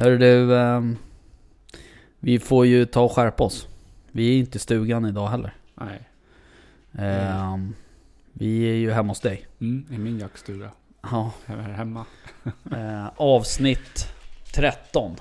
[0.00, 0.96] Hörru du, ehm,
[2.20, 3.68] vi får ju ta och skärpa oss.
[4.12, 5.54] Vi är inte i stugan idag heller.
[5.74, 6.08] Nej.
[6.98, 7.74] Ehm,
[8.32, 9.46] vi är ju hemma hos dig.
[9.60, 10.70] Mm, I min jaktstuga.
[11.02, 12.04] Ja, Här hemma.
[12.72, 14.08] eh, avsnitt
[14.54, 15.16] 13,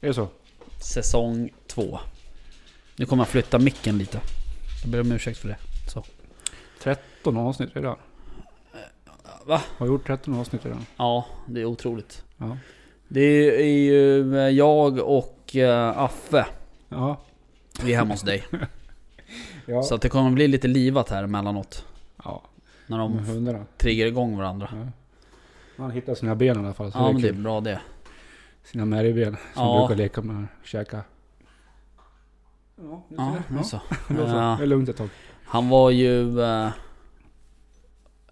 [0.00, 0.28] Är det så?
[0.80, 1.98] säsong 2.
[2.96, 4.20] Nu kommer jag flytta micken lite.
[4.82, 5.58] Jag ber om ursäkt för det.
[6.82, 7.96] 13 avsnitt redan.
[9.46, 9.62] Va?
[9.78, 10.86] Har gjort 13 avsnitt redan.
[10.96, 12.24] Ja, det är otroligt.
[12.36, 12.56] Ja.
[13.08, 16.46] Det är ju eh, jag och eh, Affe.
[16.88, 17.16] Ja.
[17.82, 18.44] Vi är hemma hos dig.
[19.66, 19.82] Ja.
[19.82, 21.84] Så att det kommer bli lite livat här emellanåt.
[22.24, 22.42] ja.
[22.86, 23.64] När de hundarna.
[23.76, 24.68] triggar igång varandra.
[24.72, 24.86] Ja.
[25.76, 26.92] Man hittar sina ben i alla fall.
[26.92, 27.80] Så Ja det är men det är bra det.
[28.64, 29.36] Sina märgben.
[29.54, 29.78] Som Ja.
[29.86, 31.02] brukar leka med och käka.
[32.76, 33.80] Ja, nu Ja, det är så.
[34.08, 34.56] Ja.
[34.58, 35.08] Det är lugnt ett tag.
[35.44, 36.40] Han var ju...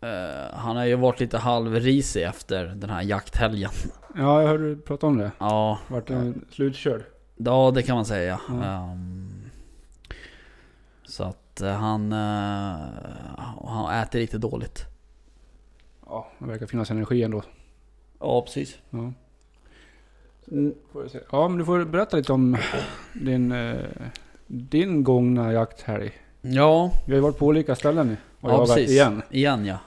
[0.06, 3.70] eh, han har ju varit lite halvrisig efter den här jakthelgen.
[4.14, 5.30] Ja, jag hörde du prata om det.
[5.38, 7.02] Ja, Vart den slutkörd?
[7.36, 8.40] ja det kan man säga.
[8.48, 8.64] Ja.
[8.64, 9.28] Ehm,
[11.04, 12.12] så att eh, han...
[12.12, 12.86] eh,
[13.64, 14.84] han äter lite dåligt.
[16.06, 17.42] Ja, det verkar finnas energi ändå.
[18.20, 18.78] Ja, precis.
[18.90, 19.12] Ja.
[21.08, 21.20] Se.
[21.32, 22.56] Ja, men du får berätta lite om
[23.12, 23.54] din,
[24.46, 26.12] din gångna jakthelg.
[26.52, 28.90] Ja, Vi har ju varit på olika ställen nu och ja jagat precis.
[28.90, 29.22] igen.
[29.30, 29.78] Igen ja.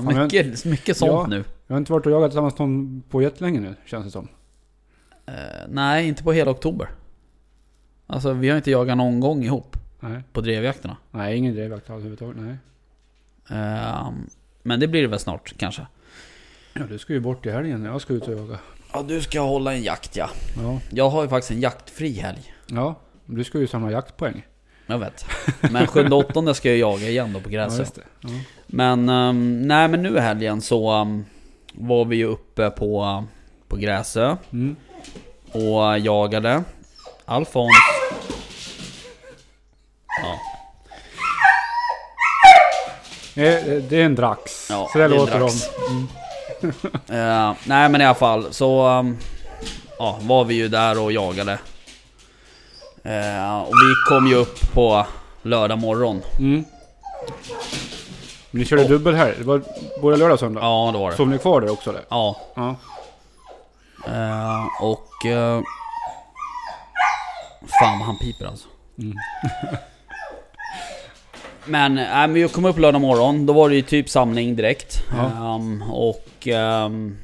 [0.00, 1.26] Men- mycket, mycket sånt Ja.
[1.26, 1.44] nu.
[1.66, 4.28] Jag har inte varit och jagat tillsammans med någon på jättelänge nu, känns det som.
[5.26, 5.34] Eh,
[5.68, 6.88] nej, inte på hela oktober.
[8.06, 10.96] Alltså vi har inte jagat någon gång ihop Nej, på drevjakterna.
[11.10, 12.36] nej ingen drevjakt överhuvudtaget.
[12.42, 12.56] Nej.
[13.60, 14.14] Ehm,
[14.62, 15.86] men det blir det väl snart kanske.
[16.74, 18.58] Ja, du ska ju bort i helgen när jag ska ut och jaga.
[18.92, 20.30] Ja, du ska hålla en jakt ja.
[20.62, 22.54] Ja, Jag har ju faktiskt en jaktfri helg.
[22.66, 22.94] ja
[23.26, 24.46] du ska ju samla jaktpoäng.
[24.86, 25.26] Jag vet.
[25.60, 28.00] Men 7-8 ska jag jaga igen då på Ja, just det.
[28.20, 28.28] Ja.
[28.66, 31.24] Men, ehm, nej men nu i helgen så ehm,
[31.74, 33.24] var vi ju uppe på,
[33.68, 34.76] på Gräsö Mm.
[35.52, 36.64] och jagade
[37.24, 37.70] Alfons.
[40.22, 40.38] Ja,
[43.34, 44.66] Det, det är en drax.
[44.70, 45.70] Ja, så det en låter drax.
[45.88, 45.92] de.
[45.94, 46.08] Mm.
[47.08, 49.18] Eh, nej men i alla fall så um,
[49.98, 51.58] ja, var vi ju där och jagade.
[53.04, 55.06] Eh, och vi kom ju upp på
[55.42, 56.22] lördag morgon.
[56.38, 56.64] Mm.
[58.50, 59.34] Men ni körde Och- dubbel här.
[59.38, 59.62] Det var
[60.02, 60.60] både lördag och söndag.
[60.60, 61.16] Ja det var det.
[61.16, 62.02] Sov ni kvar där också eller?
[62.08, 62.36] Ja.
[62.54, 62.76] Ja.
[64.06, 65.26] Eh, och...
[65.26, 65.60] eh,
[67.80, 68.68] fan vad han piper alltså.
[68.98, 69.16] Mm.
[71.64, 75.02] men, äh, men vi kom upp lördag morgon, då var det ju typ samling direkt.
[75.16, 75.54] Ja.
[75.56, 77.16] Ehm, och ehm,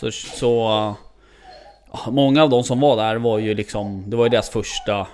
[0.00, 0.10] så...
[0.12, 0.46] så
[1.92, 4.10] ja, många av de som var där var ju liksom...
[4.10, 5.06] Det var ju deras första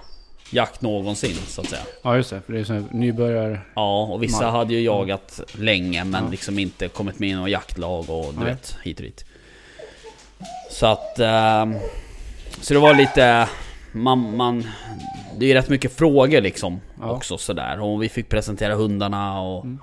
[0.50, 1.82] jakt någonsin så att säga.
[2.03, 2.41] ja, just det.
[2.41, 3.66] För det är sån nybörjar...
[3.75, 6.31] Ja, och vissa Man- hade ju jagat länge men Ja.
[6.31, 8.48] liksom inte kommit med i något jaktlag och du Nej.
[8.48, 9.25] vet, hit och dit.
[10.70, 11.19] Så att...
[11.19, 11.75] ehm,
[12.60, 13.48] så det var lite...
[13.92, 14.66] Man, man,
[15.38, 17.10] det är ju rätt mycket frågor liksom Ja.
[17.10, 17.80] också sådär.
[17.80, 19.78] Och vi fick presentera hundarna och, Mm.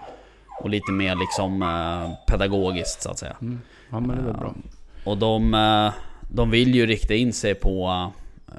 [0.62, 3.36] och lite mer liksom eh, pedagogiskt så att säga.
[3.42, 3.62] Mm.
[3.92, 4.54] Ja, men det var bra.
[5.06, 5.94] Och de, eh,
[6.34, 8.12] de vill ju rikta in sig på
[8.48, 8.54] eh,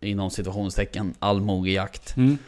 [0.00, 2.16] inom situationstecken allmogejakt.
[2.16, 2.38] Mm.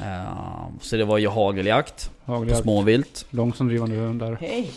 [0.00, 2.62] Eh, så det var ju hageljakt på Hageljakt.
[2.62, 3.26] småvilt.
[3.30, 4.38] Långsamdrivande hundar.
[4.40, 4.70] Hej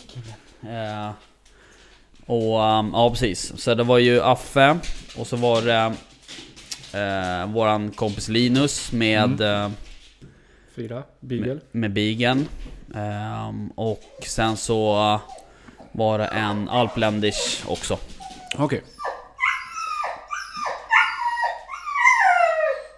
[0.62, 1.10] eh,
[2.26, 4.78] Och um, ja precis, så det var ju Affe
[5.16, 5.94] och så var det
[6.98, 9.70] eh, våran kompis Linus med, eh,
[10.76, 11.02] Fyra.
[11.20, 11.46] Beagle.
[11.54, 12.48] med, med bigen
[12.94, 15.20] Ehm, Och sen så
[15.92, 17.98] var det en alpländisch också.
[18.58, 18.82] Okej.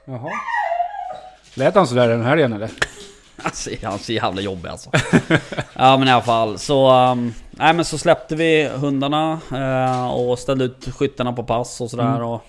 [0.05, 0.31] Jaha.
[1.55, 2.71] Lät han sådär den här igen eller?
[3.43, 4.91] Alltså, han är så jävla jobbig alltså.
[5.77, 6.91] ja men i alla fall så...
[7.11, 11.91] Um, nej men så släppte vi hundarna eh, och ställde ut skyttarna på pass och
[11.91, 12.23] sådär Mm.
[12.29, 12.45] och...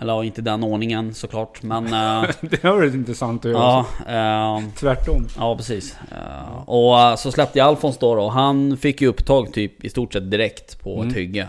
[0.00, 1.84] Eller inte i den ordningen såklart men...
[1.86, 3.84] eh, det har varit intressant att göra.
[4.06, 5.26] ja, ehm, Tvärtom.
[5.38, 5.96] ja precis.
[6.12, 10.12] Eh, och så släppte jag Alfons då och han fick ju upptag typ i stort
[10.12, 11.08] sett direkt på Mm.
[11.08, 11.48] ett hygge.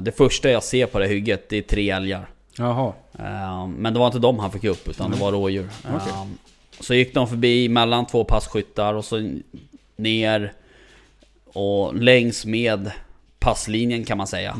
[0.00, 2.28] Det första jag ser på det hygget det är tre älgar.
[2.58, 2.92] Jaha.
[3.18, 5.70] Eh, Men det var inte dem han fick upp utan det var rådjur.
[5.84, 6.12] Okej.
[6.12, 6.26] Eh,
[6.80, 9.32] Så gick de förbi mellan två passkyttar och så
[9.96, 10.52] ner
[11.52, 12.90] och längs med
[13.38, 14.56] passlinjen kan man säga.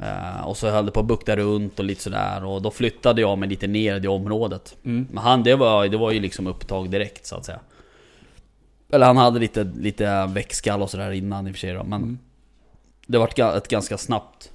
[0.00, 3.20] Eh, Och så höll det på att bukta runt och lite sådär och då flyttade
[3.20, 4.76] jag mig lite ner i det området.
[4.84, 5.06] Mm.
[5.10, 7.60] Men han, det var, det var ju liksom upptag direkt så att säga.
[8.92, 12.02] Eller han hade lite, lite växtskall och sådär innan i och för sig då, men
[12.02, 12.18] Mm.
[13.06, 14.50] det var ett, ett ganska snabbt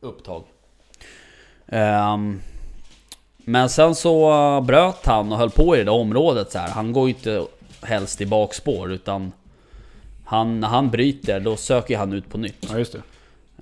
[0.00, 0.44] upptag.
[1.68, 2.40] Ehm,
[3.36, 6.68] Men sen så bröt han och höll på i det där området så här.
[6.68, 7.44] Han går ju inte
[7.82, 9.32] helst i bakspår utan
[10.24, 12.66] han, när han bryter då söker han ut på nytt.
[12.70, 13.02] Ja, just det.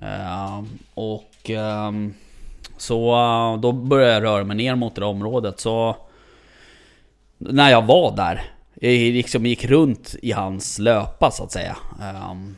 [0.01, 0.63] Eh,
[0.93, 2.13] och ehm,
[2.77, 5.95] så eh, då började jag röra mig ner mot det området så
[7.37, 8.43] När jag var där
[8.73, 11.77] Jag liksom gick runt i hans löpa så att säga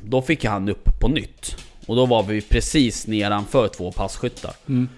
[0.03, 1.55] Då fick han upp på nytt
[1.87, 4.89] Och då var vi precis nedanför två passkyttar Mm.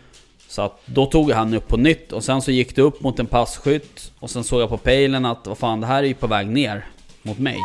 [0.49, 3.19] Så att då tog han upp på nytt och sen så gick det upp mot
[3.19, 6.13] en passkytt Och sen såg jag på pejlen att vad fan det här är ju
[6.13, 6.85] på väg ner
[7.21, 7.57] mot mig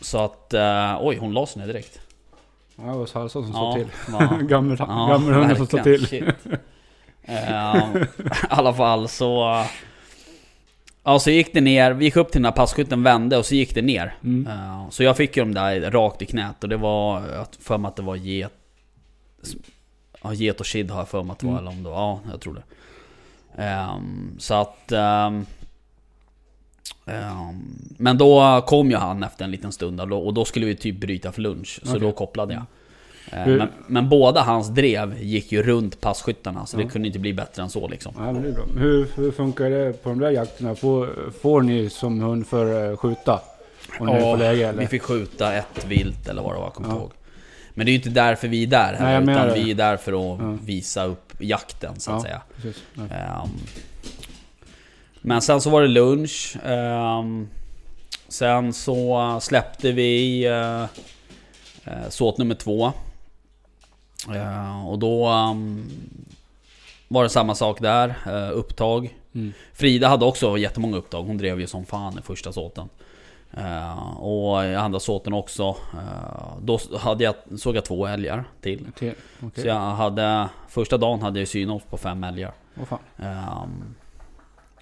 [0.00, 2.00] Så att, eh, oj hon la sig ner direkt
[2.76, 4.12] Ja, det var Salsa som Ja, till.
[4.12, 4.28] va.
[4.40, 6.06] Ja, gammelhunden som stod till.
[6.06, 6.24] Shit.
[7.24, 8.06] Ehm, I
[8.48, 9.62] alla fall så...
[11.04, 11.92] Ja, så gick det ner.
[11.92, 14.14] Vi gick upp till den här passkytten, vände och så gick det ner.
[14.24, 14.46] Mm.
[14.46, 17.28] Ehm, så jag fick ju de där rakt i knät och det var...
[17.28, 18.52] Jag för mig att det var get...
[20.26, 21.52] Ja, get och kid har jag för mig att det var.
[21.52, 21.62] Mm.
[21.66, 21.96] Eller om det var...
[21.96, 22.62] Ja, jag tror det.
[23.62, 24.92] Ehm, så att...
[24.92, 25.46] ehm,
[27.06, 31.00] ehm, men då kom ju han efter en liten stund och då, skulle vi typ
[31.00, 31.80] bryta för lunch.
[31.82, 32.00] Så Okej.
[32.00, 32.62] då kopplade jag.
[33.44, 36.82] Hur- Men, men båda hans drev gick ju runt passkyttarna så Ja.
[36.84, 38.14] det kunde inte bli bättre än så liksom.
[38.18, 38.64] Ja, det är bra.
[38.78, 40.74] Hur, hur funkar det på de där jakterna?
[40.74, 41.08] Får,
[41.42, 43.40] får ni som hund för eh, skjuta?
[44.00, 44.80] Om ni på läge eller?
[44.80, 46.94] vi fick skjuta ett vilt eller vad det var, jag kommer Ja.
[46.96, 47.10] ihåg.
[47.78, 49.64] Men det är ju inte därför vi är där Nej, jag menar utan det.
[49.64, 50.58] vi är där för att Ja.
[50.64, 52.42] visa upp jakten så att Ja.
[52.62, 53.10] säga.
[53.16, 53.48] Ehm,
[55.20, 56.56] men sen så var det lunch.
[56.64, 57.48] ehm,
[58.28, 60.86] sen så släppte vi uh,
[62.08, 62.92] såt nummer två.
[64.34, 65.90] Eh, och då ehm,
[67.08, 69.14] var det samma sak där, eh, upptag.
[69.34, 69.52] Mm.
[69.72, 72.88] Frida hade också jättemånga upptag, hon drev ju som fan i första såten.
[73.52, 75.76] Eh, och i andra såten också.
[75.92, 78.86] eh, då hade jag, såg jag två älgar till.
[78.98, 79.14] Till-
[79.46, 79.62] Okej.
[79.62, 82.52] Så jag hade, första dagen hade jag synops på fem älgar.
[82.88, 82.98] Fan.
[83.18, 83.94] Ehm,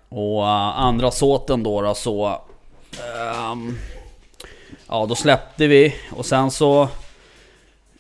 [0.09, 2.41] och eh, andra såten då, då så...
[3.23, 3.79] ehm,
[4.89, 6.89] ja, då släppte vi och sen så...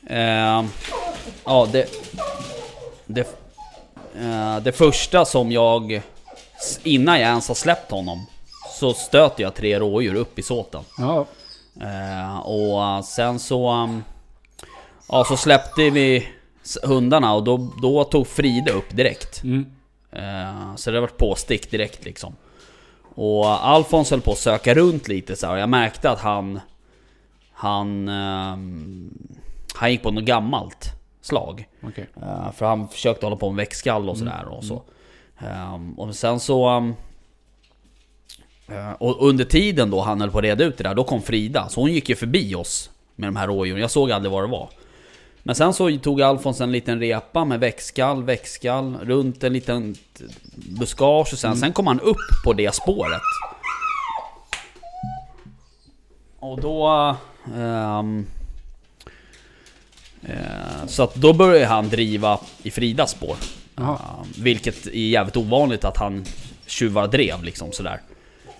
[0.07, 0.69] ehm,
[1.45, 1.87] ja, det...
[3.07, 3.41] Det,
[4.63, 6.03] det första som jag...
[6.83, 8.27] Innan jag ens har släppt honom
[8.75, 10.82] så stöter jag tre rådjur upp i såten.
[10.99, 11.26] Ja.
[11.81, 13.71] Eh, och eh, sen så...
[13.73, 14.05] um,
[15.09, 16.29] Ja, så släppte vi
[16.82, 19.43] hundarna och då, då tog Frida upp direkt.
[19.43, 19.67] Mm.
[20.12, 22.37] Eh, så det var påstick direkt liksom.
[23.15, 26.61] Och Alfons höll på att söka runt lite så här, och jag märkte att han...
[27.53, 28.09] Han...
[28.09, 29.19] ehm,
[29.75, 31.69] han gick på något gammalt slag.
[31.82, 32.09] Okej.
[32.23, 34.82] Eh, för han försökte hålla på med växtskall och sådär och så.
[35.38, 36.77] Ehm, och sen så...
[36.77, 36.94] um, eh,
[38.99, 41.69] och under tiden då han höll på att reda ut det där, då kom Frida.
[41.69, 43.81] Så hon gick ju förbi oss med de här rådjuren.
[43.81, 44.69] Jag såg aldrig vad det var.
[45.43, 49.95] Men sen så tog Alfons en liten repa med växtskall, växtskall, runt en liten
[50.55, 53.23] buskage och sen, sen kom han upp på det spåret.
[56.39, 57.17] Och då...
[57.56, 58.27] ehm,
[60.23, 63.37] eh, så att då började han driva i Fridas spår.
[63.79, 64.01] Eh,
[64.39, 66.25] vilket är jävligt ovanligt att han
[66.67, 68.01] tjuvar drev liksom sådär.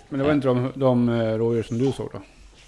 [0.09, 2.21] Men det var inte de, de eh, rådjur som du såg då?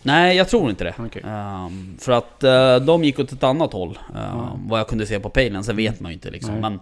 [0.04, 0.94] Nej, jag tror inte det.
[1.00, 1.22] Okej.
[1.26, 4.00] Ehm, för att eh, de gick åt ett annat håll.
[4.16, 4.60] ehm, Ja.
[4.68, 6.52] Vad jag kunde se på pejlen, sen vet man ju inte liksom.
[6.52, 6.62] Nej.
[6.62, 6.80] Men,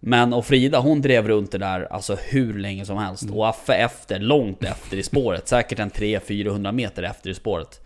[0.00, 3.22] men och Frida hon drev runt det där alltså hur länge som helst.
[3.22, 3.34] Mm.
[3.34, 5.48] Och Affe efter, långt efter i spåret.
[5.48, 7.80] säkert en 300-400 meter efter i spåret.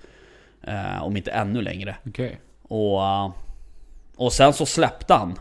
[0.63, 1.97] Eh, om inte ännu längre.
[2.09, 2.41] Okej.
[2.63, 3.31] Och, eh,
[4.17, 5.39] och sen så släppte han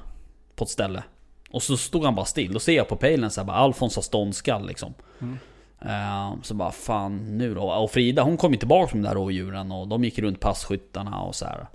[0.55, 1.03] på ett ställe.
[1.51, 2.53] Och så stod han bara still.
[2.53, 4.93] Då ser jag på pejlen så här, bara Alfons har ståndskall liksom.
[5.21, 5.37] Mm.
[5.85, 7.61] Eh, så bara fan nu då.
[7.61, 11.19] Och Frida hon kom ju tillbaka med de där rådjuren och de gick runt passkyttarna
[11.19, 11.67] och så här.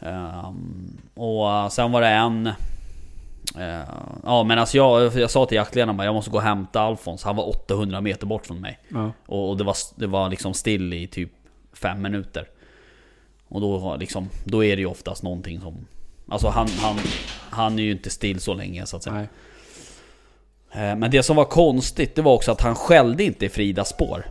[0.00, 2.46] Ehm, och eh, sen var det en...
[3.56, 3.88] eh,
[4.24, 7.24] ja men alltså jag, jag sa till jaktledaren bara jag måste gå och hämta Alfons.
[7.24, 8.78] Han var 800 meter bort från mig.
[8.88, 9.12] Ja.
[9.26, 11.32] Och, det, var, det var liksom still i typ
[11.72, 12.48] fem minuter.
[13.48, 15.86] Och då, liksom, då är det ju oftast någonting som...
[16.28, 16.96] Alltså han, han,
[17.50, 19.14] han är ju inte still så länge så att säga.
[19.14, 19.28] Nej.
[20.72, 23.88] Eh, Men det som var konstigt, det var också att han skällde inte i Fridas
[23.88, 24.26] spår.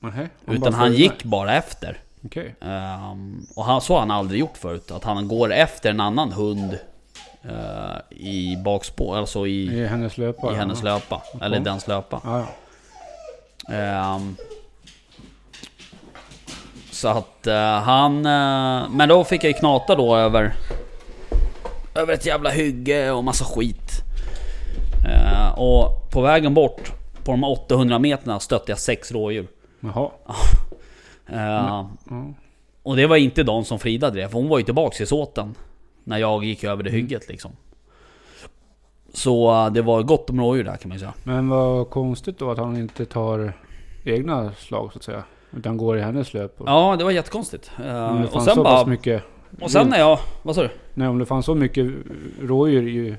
[0.00, 1.88] Nähä, utan bara han gick bara efter.
[1.88, 1.96] med.
[2.26, 2.54] Okej.
[2.60, 4.90] Ehm, och han, så har han aldrig gjort förut.
[4.90, 6.78] Att han går efter en annan hund
[7.42, 10.52] eh, i bakspår, alltså i, I hennes löpa?
[10.52, 10.84] i hennes ja.
[10.94, 11.22] löpa.
[11.40, 12.20] Eller dens löpa.
[12.24, 12.46] Ja,
[13.68, 13.74] ja.
[13.74, 14.36] Ehm,
[16.90, 18.26] så att eh, han...
[18.26, 20.52] eh, men då fick jag ju knata då över...
[21.94, 23.81] Över ett jävla hygge och massa skit.
[25.56, 26.92] Och på vägen bort,
[27.24, 29.46] på de 800 meterna stötte jag sex rådjur.
[29.80, 30.10] Jaha.
[31.26, 31.90] Eh, Ja.
[32.82, 35.54] och det var inte de som Frida drev, för hon var ju tillbaks i såten.
[36.04, 37.50] När jag gick över det hygget liksom.
[39.14, 41.14] Så eh, det var gott om rådjur där kan man ju säga.
[41.24, 43.52] Men vad konstigt då att han inte tar
[44.04, 45.22] egna slag så att säga.
[45.56, 46.60] Utan går i hennes löp.
[46.60, 47.70] Och, Ja, det var jättekonstigt.
[47.78, 48.86] Det och sen så bara...
[48.86, 49.22] mycket...
[49.60, 50.18] Och sen när jag...
[50.42, 50.70] Vad sa du?
[50.94, 51.86] Nej, om det fanns så mycket
[52.42, 53.16] rådjur ju...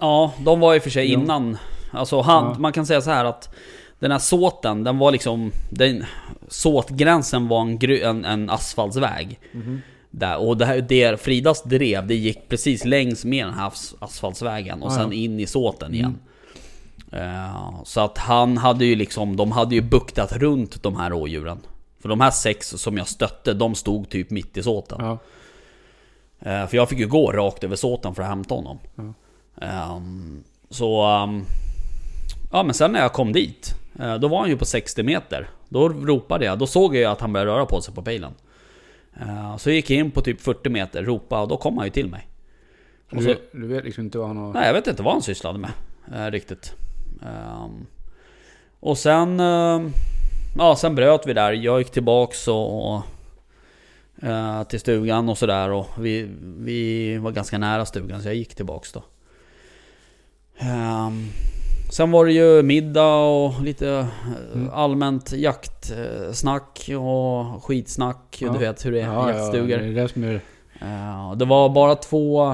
[0.00, 1.18] Ja, de var i och för sig Ja.
[1.20, 1.58] innan.
[1.90, 2.58] Alltså han, Ja.
[2.58, 3.54] man kan säga så här att
[3.98, 5.52] den här såten, den var liksom...
[5.70, 6.04] Den,
[6.48, 9.38] såtgränsen var en, gry, en, en asfaltsväg.
[10.10, 13.94] Där, och det, här, det Fridas drev, det gick precis längs med den här as-
[13.98, 15.12] asfaltsvägen och Ja, sen ja.
[15.16, 16.18] in i såten igen.
[17.12, 21.58] Eh, så att han hade ju liksom, de hade ju buktat runt de här rådjuren.
[22.02, 24.98] För de här sex som jag stötte, de stod typ mitt i såten.
[25.00, 25.18] Ja.
[26.50, 28.78] Eh, För jag fick ju gå rakt över såten för att hämta honom.
[28.94, 29.02] Ja.
[29.56, 31.02] Ehm, så...
[31.02, 31.44] ehm,
[32.52, 35.50] ja men sen när jag kom dit, eh, då var han ju på 60 meter.
[35.68, 38.32] Då ropade jag, då såg jag att han började röra på sig på pejlen.
[39.20, 41.90] Eh, så gick jag in på typ 40 meter, ropade och då kom han ju
[41.90, 42.26] till mig.
[43.12, 44.52] Och så, du vet liksom inte vad han har...
[44.52, 45.70] nej jag vet inte vad han sysslade med
[46.14, 46.74] eh, riktigt.
[47.22, 47.86] Ehm,
[48.80, 49.40] och sen...
[49.40, 49.92] ehm,
[50.58, 52.94] ja sen bröt vi där, jag gick tillbaks och...
[52.94, 53.02] och
[54.22, 56.28] eh, till stugan och sådär och vi,
[56.58, 59.02] vi var ganska nära stugan så jag gick tillbaks då.
[60.60, 61.28] Ehm,
[61.90, 64.06] sen var det ju middag och lite eh,
[64.54, 64.70] Mm.
[64.72, 68.38] allmänt jaktsnack och skitsnack.
[68.40, 68.52] Ja.
[68.52, 69.70] Du vet hur det är ja, i jaktstugor.
[69.70, 70.34] Ja, det är det som är...
[70.80, 72.50] Eh, det var bara två...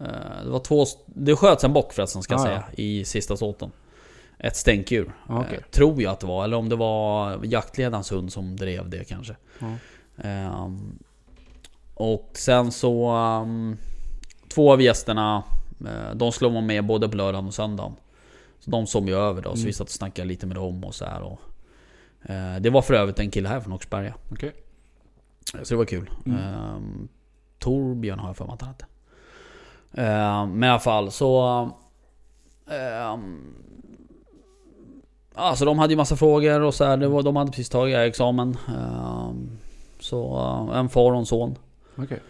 [0.00, 0.06] eh,
[0.44, 0.84] det var två...
[1.06, 3.70] Det sköts en bock förresten ska jag Ah, säga i sista såten.
[4.38, 5.12] Ett stänktdjur.
[5.28, 5.58] Ja, okej.
[5.58, 9.04] Eh, tror jag att det var, eller om det var jaktledarens hund som drev det
[9.04, 9.36] kanske.
[10.22, 10.98] Ehm,
[11.94, 13.08] och sen så...
[13.10, 13.76] ehm,
[14.54, 15.42] två av gästerna,
[16.14, 17.92] de skulle vara med både på lördagen och söndagen.
[18.58, 19.66] Så de som ju över då, så Mm.
[19.66, 21.22] vi satt och snackade lite med dem och så här.
[21.22, 21.40] Och,
[22.30, 24.14] eh, det var för övrigt en kille här från Oxberga.
[24.32, 24.52] Okej.
[25.62, 26.10] Så det var kul.
[26.26, 26.38] Mm.
[26.38, 27.08] Ehm,
[27.58, 28.86] Torbjörn har jag för mig att han hette.
[30.02, 31.60] Ehm, men i alla fall så...
[33.12, 33.54] Um,
[35.34, 37.96] alltså de hade ju massa frågor och så här, det var, De hade precis tagit
[37.96, 38.56] examen.
[38.68, 39.50] Ehm,
[40.00, 40.36] så
[40.72, 41.58] eh, en far och en son.
[41.96, 42.20] Okej.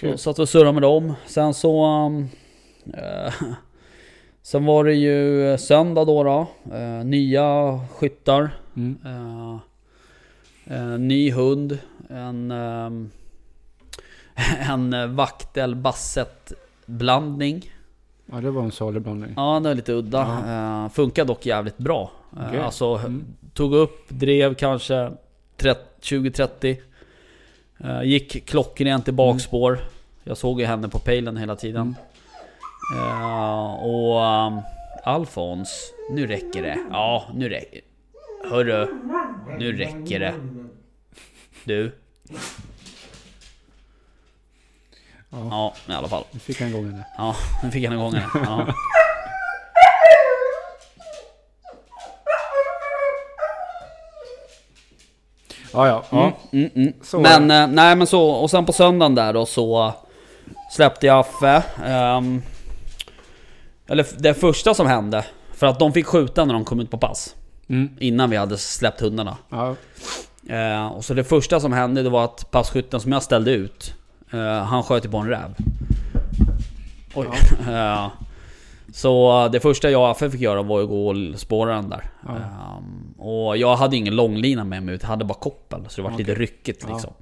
[0.00, 1.14] Så satt vi och surrade med dem.
[1.26, 1.84] Sen så...
[1.84, 2.26] ehm, eh,
[4.42, 6.22] sen var det ju söndag då.
[6.24, 6.48] då.
[6.76, 8.50] Eh, nya skyttar.
[8.76, 8.98] Mm.
[10.66, 11.78] Eh, ny hund.
[12.10, 12.50] En...
[14.70, 16.52] en vaktel basset
[16.86, 17.70] blandning.
[18.26, 19.32] Ja, det var en salig blandning.
[19.36, 20.20] Ja, den är lite udda.
[20.46, 22.10] Eh, funkar dock jävligt bra.
[22.36, 22.60] Eh, Okej.
[22.60, 23.24] Alltså, Mm.
[23.54, 25.10] tog upp, drev kanske
[26.00, 26.76] 20-30.
[27.78, 29.78] Eh, gick klockrent i bakspår.
[30.24, 31.94] Jag såg ju henne på pejlen hela tiden.
[32.94, 34.60] Eh, och um,
[35.04, 36.78] Alfons, nu räcker det.
[36.90, 37.80] Ja, nu räcker
[38.50, 38.88] Hörru,
[39.58, 40.34] nu räcker det.
[41.64, 41.92] Du.
[45.30, 45.38] Ja.
[45.50, 46.24] Ja, i alla fall.
[46.30, 47.04] Nu fick han igång henne.
[47.18, 48.26] Ja, nu fick han igång henne.
[48.34, 48.66] Ja.
[55.72, 56.04] Ja, ja.
[56.10, 56.32] ja.
[56.52, 56.92] Mm, mm.
[57.02, 59.92] Så men, eh, nej men så, och sen på söndagen där då så
[60.70, 61.62] släppte jag Affe.
[61.84, 62.42] ehm,
[63.88, 65.24] eller det första som hände,
[65.54, 67.34] för att de fick skjuta när de kom ut på pass.
[67.68, 67.88] Mm.
[68.00, 69.36] Innan vi hade släppt hundarna.
[69.50, 69.74] Ja.
[70.48, 73.94] Eh, och så det första som hände det var att passkytten som jag ställde ut,
[74.32, 75.54] eh, han sköt ju på en räv.
[77.14, 77.26] Oj.
[77.68, 78.06] Eh,
[78.92, 81.88] så eh, det första jag och Affe fick göra var att gå och spåra den
[81.88, 82.10] där.
[82.26, 82.30] Ja.
[82.36, 85.80] Ehm, och jag hade ingen långlina med mig, utan jag hade bara koppel.
[85.88, 86.24] Så det var Okej.
[86.26, 86.92] lite ryckigt Ja.
[86.94, 87.12] liksom.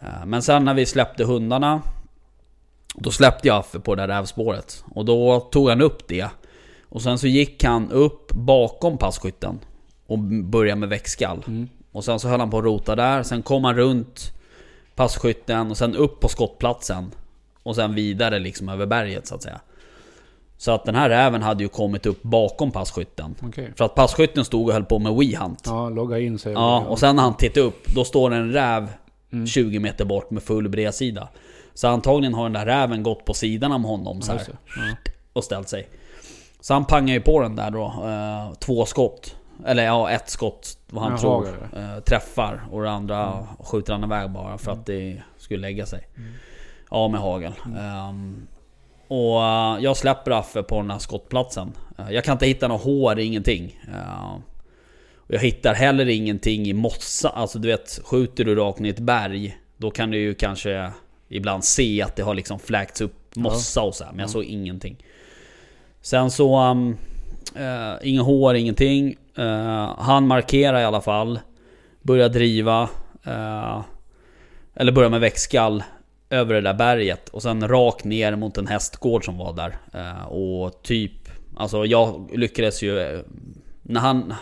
[0.00, 1.82] Eh, men sen när vi släppte hundarna,
[2.94, 4.84] då släppte jag Affe på det där rävspåret.
[4.94, 6.28] Och då tog han upp det.
[6.88, 9.58] Och sen så gick han upp bakom passkytten
[10.06, 11.44] och började med växtskall.
[11.46, 11.68] Mm.
[11.92, 14.32] Och sen så höll han på att rota där, sen kom han runt
[14.94, 17.10] passkytten och sen upp på skottplatsen.
[17.62, 19.60] Och sen vidare liksom över berget så att säga.
[20.56, 23.34] Så att den här räven hade ju kommit upp bakom passkytten.
[23.42, 23.72] Okej.
[23.76, 25.62] För att passkytten stod och höll på med WeHunt.
[25.66, 26.56] Ja, Ja, logga in sig.
[26.56, 28.88] och sen när han tittade upp, då står en räv
[29.32, 29.46] Mm.
[29.46, 31.28] 20 meter bort med full bredsida.
[31.74, 34.42] Så antagligen har den där räven gått på sidan om honom så här.
[34.76, 35.10] Ja.
[35.32, 35.88] och ställt sig.
[36.60, 39.36] Så han pangade ju på den där då, eh, två skott.
[39.66, 42.62] Eller ja, ett skott vad han Med tror eh, träffar.
[42.70, 46.08] Och det andra skjuter han iväg bara för att det skulle lägga sig.
[46.90, 47.52] Ja, med hagel.
[47.78, 48.46] Ehm,
[49.08, 51.72] och eh, jag släpper Affe på den här skottplatsen.
[52.10, 53.80] Jag kan inte hitta några hår, ingenting.
[53.92, 54.34] Eh,
[55.16, 57.28] och jag hittar heller ingenting i mossa.
[57.28, 59.58] Alltså du vet, skjuter du rakt ner i ett berg.
[59.76, 60.92] Då kan du ju kanske
[61.30, 64.44] ibland se att det har liksom fläkts upp mossa och så här, Men jag såg
[64.44, 64.96] ingenting.
[66.00, 66.58] Sen så...
[66.70, 66.96] Um,
[67.56, 69.16] uh, inga hår, ingenting.
[69.36, 71.40] Eh, han markerar i alla fall.
[72.02, 72.88] Börjar driva.
[73.24, 73.80] eh,
[74.74, 75.82] eller börjar med växtskall.
[76.30, 79.78] över det där berget och sen rakt ner mot en hästgård som var där.
[79.94, 81.12] Eh, och typ,
[81.56, 82.98] alltså jag lyckades ju...
[82.98, 83.20] eh,
[83.82, 84.34] När han...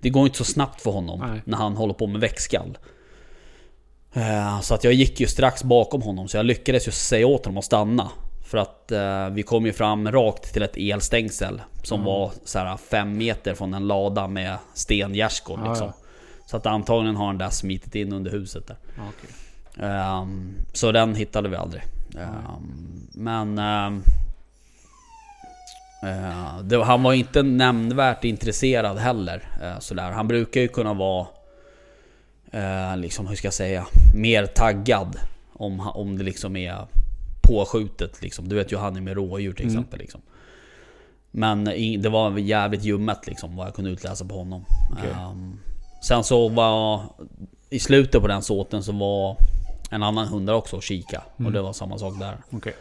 [0.00, 1.42] Det går inte så snabbt för honom Nej.
[1.44, 2.78] när han håller på med växtskall.
[4.16, 7.44] Eh, Så att jag gick ju strax bakom honom så jag lyckades ju säga åt
[7.44, 8.10] honom att stanna.
[8.50, 12.76] För att eh, vi kom ju fram rakt till ett elstängsel som var så här
[12.76, 15.86] fem meter från en lada med stengärdsgård Ja, liksom.
[15.86, 15.92] ja.
[16.46, 18.76] Så att antagligen har den där smitit in under huset där.
[18.96, 19.30] Ja, okej.
[19.90, 21.82] Ehm, så den hittade vi aldrig.
[22.18, 23.58] Ehm, men...
[23.58, 24.02] ehm,
[26.02, 29.42] eh, det, han var inte nämnvärt intresserad heller.
[29.62, 30.10] eh, sådär.
[30.10, 31.26] Han brukar ju kunna vara...
[32.56, 33.86] eh, liksom, hur ska jag säga?
[34.14, 35.16] Mer taggad.
[35.52, 36.86] Om, om det liksom är
[37.42, 38.22] påskjutet.
[38.22, 38.48] Liksom.
[38.48, 39.74] Du vet ju han är med rådjur till Mm.
[39.76, 39.98] exempel.
[39.98, 40.20] Liksom.
[41.30, 41.64] Men
[42.02, 44.64] det var jävligt ljummet liksom, vad jag kunde utläsa på honom.
[44.92, 45.10] Okej.
[45.10, 45.58] Ehm,
[46.02, 47.02] sen så var...
[47.70, 49.36] I slutet på den såten så var
[49.90, 51.22] en annan hund där också och kika.
[51.38, 51.46] Mm.
[51.46, 52.36] Och det var samma sak där.
[52.50, 52.74] Okej.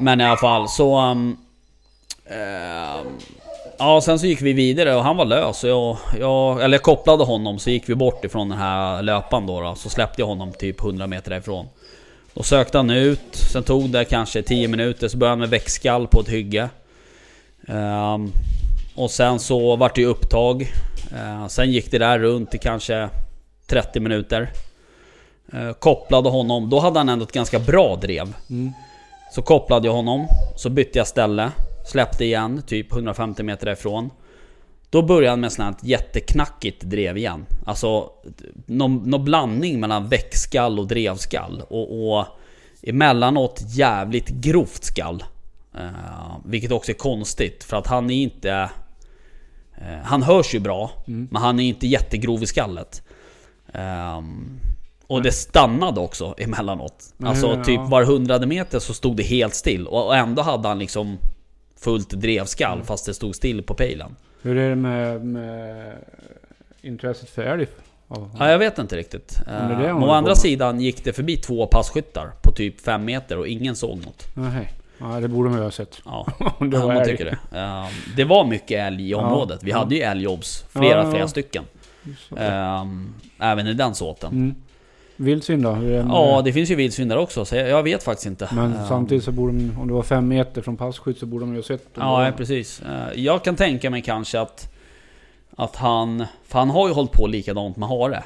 [0.00, 1.10] Men i alla fall så...
[1.10, 1.36] Um,
[2.26, 3.06] ehm,
[3.78, 5.64] ja, sen så gick vi vidare och han var lös.
[5.64, 9.60] Jag, jag, eller jag kopplade honom så gick vi bort ifrån den här löpan då,
[9.60, 9.74] då.
[9.74, 11.66] Så släppte jag honom typ 100 meter därifrån.
[12.34, 13.36] Då sökte han ut.
[13.52, 16.68] Sen tog det kanske 10 minuter så började han med växtskall på ett hygge.
[17.68, 18.32] Ehm,
[18.94, 20.72] och sen så vart det ju upptag.
[21.18, 23.08] Ehm, sen gick det där runt i kanske
[23.66, 24.50] 30 minuter.
[25.52, 26.70] Ehm, kopplade honom.
[26.70, 28.32] Då hade han ändå ett ganska bra drev.
[28.50, 28.72] Mm.
[29.34, 31.50] Så kopplade jag honom, så bytte jag ställe,
[31.88, 34.10] släppte igen, typ 150 meter därifrån.
[34.90, 37.46] Då började han med sånt här jätteknackigt drev igen.
[37.66, 38.10] Alltså,
[38.66, 41.62] någon, någon blandning mellan växtskall och drevskall.
[41.68, 42.26] Och, och
[42.82, 45.24] emellanåt jävligt grovt skall.
[45.74, 48.50] Eh, vilket också är konstigt, för att han är inte...
[49.78, 53.02] eh, han hörs ju bra, men han är inte jättegrov i skallet.
[53.72, 54.60] Ehm,
[55.06, 57.14] och det stannade också emellanåt.
[57.16, 59.86] Men Alltså typ var hundrade meter så stod det helt still.
[59.86, 61.18] Och och ändå hade han liksom
[61.80, 64.16] fullt drevskall fast det stod still på pejlen.
[64.42, 65.92] Hur är det med, med
[66.82, 67.66] intresset för älg?
[68.08, 68.30] Ja.
[68.38, 69.40] Ja, jag vet inte riktigt.
[69.46, 73.48] det Eh, å andra sidan gick det förbi två passkyttar på typ fem meter och
[73.48, 74.26] ingen såg något.
[74.34, 74.72] Nej.
[74.98, 76.00] Ja, det borde man ju ha sett.
[76.04, 76.26] Ja,
[76.58, 77.38] Om det var man tycker det.
[78.16, 79.62] Det var mycket älg i området.
[79.62, 81.64] Vi hade ju älgjobs, flera, Ja, flera stycken.
[82.36, 84.32] Ehm, Även i den såten.
[84.32, 84.54] Mm.
[85.16, 85.78] Vildsvin då?
[86.08, 86.52] Ja, det?
[86.52, 88.48] finns ju vildsvin där också, så jag, jag vet faktiskt inte.
[88.52, 91.44] Men Ehm, samtidigt så borde de, om det var fem meter från passkytt så borde
[91.44, 92.04] de ju ha sett dem.
[92.24, 92.82] Ja, precis.
[92.82, 94.72] Eh, Jag kan tänka mig kanske att
[95.58, 96.24] Att han...
[96.44, 98.22] För han har ju hållit på likadant med hare.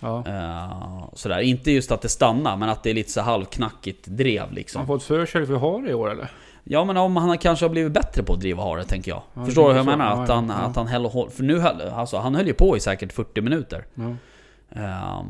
[0.00, 0.24] Ja.
[0.26, 1.38] Eh, Sådär.
[1.40, 4.54] Inte just att det stannar, men att det är lite så halvknackigt drev Har han
[4.54, 4.86] liksom.
[4.86, 6.30] fått förkärlek för hare i år eller?
[6.64, 9.22] Ja men om han kanske har blivit bättre på att driva hare, tänker jag.
[9.34, 9.90] Ja, Förstår du hur jag så.
[9.90, 10.16] menar?
[10.16, 10.54] Ja, Att han, ja.
[10.54, 13.84] att han höll, För nu höll, alltså, han höll ju på i säkert 40 minuter.
[13.94, 15.24] Ja.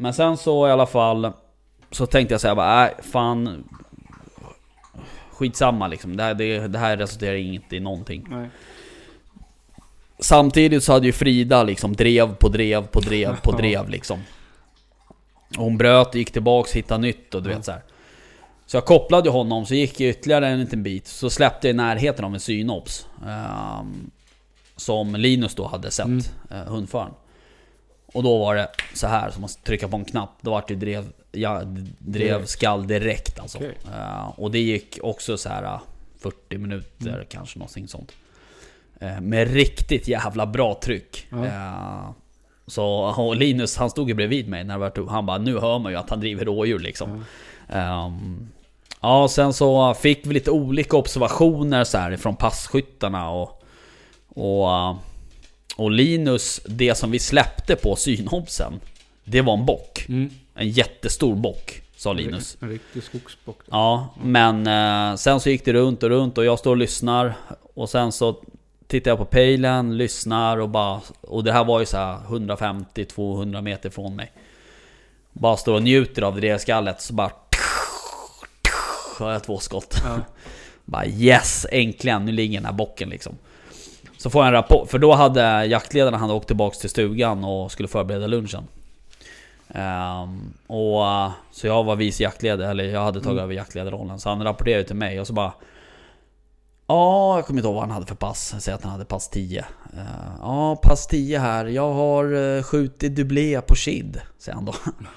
[0.00, 1.32] Men sen så i alla fall
[1.90, 3.64] Så tänkte jag säga bara, nej fan.
[5.30, 8.26] Skitsamma liksom, det här, det, det här resulterar inte i någonting.
[8.30, 8.48] Nej.
[10.18, 14.18] Samtidigt så hade ju Frida liksom drev på drev på drev på drev liksom.
[15.58, 17.82] Och Hon bröt, gick tillbaks, hittade nytt och du vet så här.
[18.66, 21.06] Så jag kopplade honom, så gick jag ytterligare en liten bit.
[21.06, 24.10] Så släppte jag i närheten av en synops ehm,
[24.76, 26.20] Som Linus då hade sett, Mm.
[26.50, 27.12] eh, hundföraren
[28.12, 30.74] Och då var det så här som att trycka på en knapp, då var det
[30.74, 31.62] drev, ja,
[31.98, 33.58] drev skall direkt alltså.
[33.58, 33.74] Okej.
[33.94, 35.80] Eh, och det gick också så här eh,
[36.18, 37.26] 40 minuter Mm.
[37.28, 38.12] kanske, någonting sånt.
[39.00, 41.26] Eh, med riktigt jävla bra tryck.
[41.32, 42.10] Eh,
[42.66, 45.92] så Linus han stod ju bredvid mig när det var Han bara nu hör man
[45.92, 47.24] ju att han driver rådjur liksom.
[47.68, 48.48] Ehm,
[49.00, 53.62] ja, sen så fick vi lite olika observationer så här från passkyttarna och,
[54.28, 54.96] och, eh,
[55.76, 58.80] och Linus, det som vi släppte på synhobsen,
[59.24, 60.06] det var en bock.
[60.08, 60.30] Mm.
[60.54, 62.56] En jättestor bock, sa Linus.
[62.60, 63.58] En riktig skogsbock.
[63.70, 67.34] Ja, men eh, sen så gick det runt och runt och jag står och lyssnar.
[67.74, 68.42] Och sen så
[68.86, 71.00] tittar jag på pejlen, lyssnar och bara...
[71.20, 74.32] Och det här var ju så här 150-200 meter från mig.
[75.32, 77.30] Bara står och njuter av det skallet så bara...
[79.18, 80.02] Har jag två skott.
[80.04, 80.20] Ja.
[80.84, 83.38] Bara yes, äntligen, nu ligger den här bocken liksom.
[84.20, 87.72] Så får jag en rapport, för då hade jaktledarna hade åkt tillbaks till stugan och
[87.72, 88.64] skulle förbereda lunchen.
[89.68, 93.44] Ehm, och, eh, så jag var vice jaktledare, eller jag hade tagit Mm.
[93.44, 94.18] över jaktledarrollen.
[94.18, 95.52] Så han rapporterade till mig och så bara...
[96.86, 98.54] Ja, jag kommer inte ihåg vad han hade för pass.
[98.58, 99.58] Säg att han hade pass 10.
[99.96, 100.04] Eh,
[100.40, 101.66] Ja, pass 10 här.
[101.66, 104.74] Jag har uh, skjutit dublé på kid, säger han då.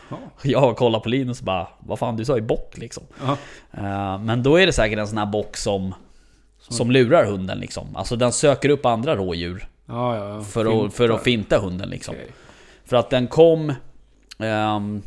[0.10, 0.18] Ja.
[0.44, 3.04] Jag kollar på Linus och bara, vad fan du sa ju bock liksom.
[3.26, 3.38] Ja.
[3.72, 5.94] Eh, Men då är det säkert en sån här bock som,
[6.70, 7.96] Som- lurar hunden liksom.
[7.96, 10.42] Alltså den söker upp andra rådjur Ja, ja, ja.
[10.42, 10.86] för, Fintar.
[10.86, 12.16] att, för att finta hunden liksom.
[12.16, 12.32] Okej.
[12.86, 13.74] För att den kom...
[14.40, 15.02] ehm,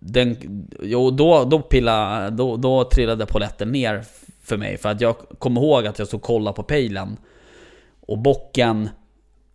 [0.00, 0.36] den,
[0.82, 4.04] jo, då, då, pilla, då, då trillade poletten ner
[4.42, 4.78] för mig.
[4.78, 7.16] För att jag kommer ihåg att jag stod och kollade på pejlen.
[8.00, 8.88] Och bocken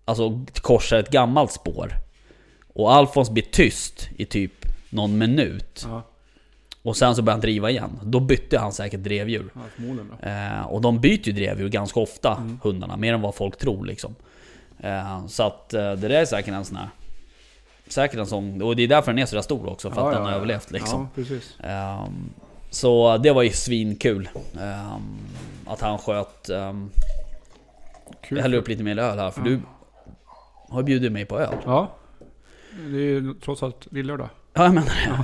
[0.05, 1.91] alltså, korsar ett gammalt spår.
[2.73, 5.85] Och Alfons blir tyst i typ någon minut.
[5.89, 6.03] Ja,
[6.83, 7.99] Och sen så börjar han driva igen.
[8.03, 9.49] Då bytte han säkert drevdjur.
[10.21, 10.29] ja.
[10.29, 12.97] Eh, och de byter ju drevdjur ganska ofta, hundarna.
[12.97, 14.15] Mer än vad folk tror liksom.
[14.79, 16.89] Eh, så att eh, det där är säkert en sån här...
[17.87, 18.61] Säkert en sån...
[18.61, 20.71] Och det är därför den är så där stor också, för att den har överlevt
[20.71, 21.07] liksom.
[21.15, 21.67] Ja.
[21.67, 22.29] Ehm,
[22.69, 24.29] så det var ju svinkul.
[24.61, 25.17] Ehm,
[25.65, 26.49] att han sköt...
[26.49, 26.91] Um,
[28.21, 28.37] Kul.
[28.37, 29.45] jag häller upp lite mer öl här, för Ja.
[29.47, 29.59] du
[30.69, 31.55] har ju bjudit mig på öl.
[31.65, 31.91] Ja.
[32.71, 34.29] Det är ju trots allt lillördag.
[34.53, 35.23] Ja, jag menar det.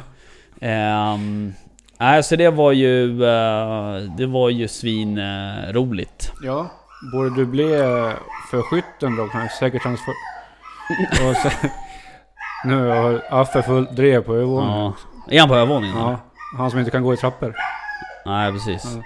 [0.61, 1.53] Ehm,
[1.97, 3.23] nej, så det var ju...
[3.23, 6.31] eh, det var ju svin uh, roligt.
[6.43, 6.67] Ja.
[7.13, 8.11] Borde du bli eh,
[8.51, 9.85] för skytten då kan jag säkert.
[9.85, 11.69] Och sen,
[12.65, 14.77] nu har Affe fullt drev på övervåningen.
[14.77, 14.93] Ja.
[15.29, 15.97] Är han på övervåningen?
[15.97, 16.19] Ja.
[16.57, 17.55] Han som inte kan gå i trappor.
[18.25, 18.83] Nej, precis.
[18.95, 19.03] Ja.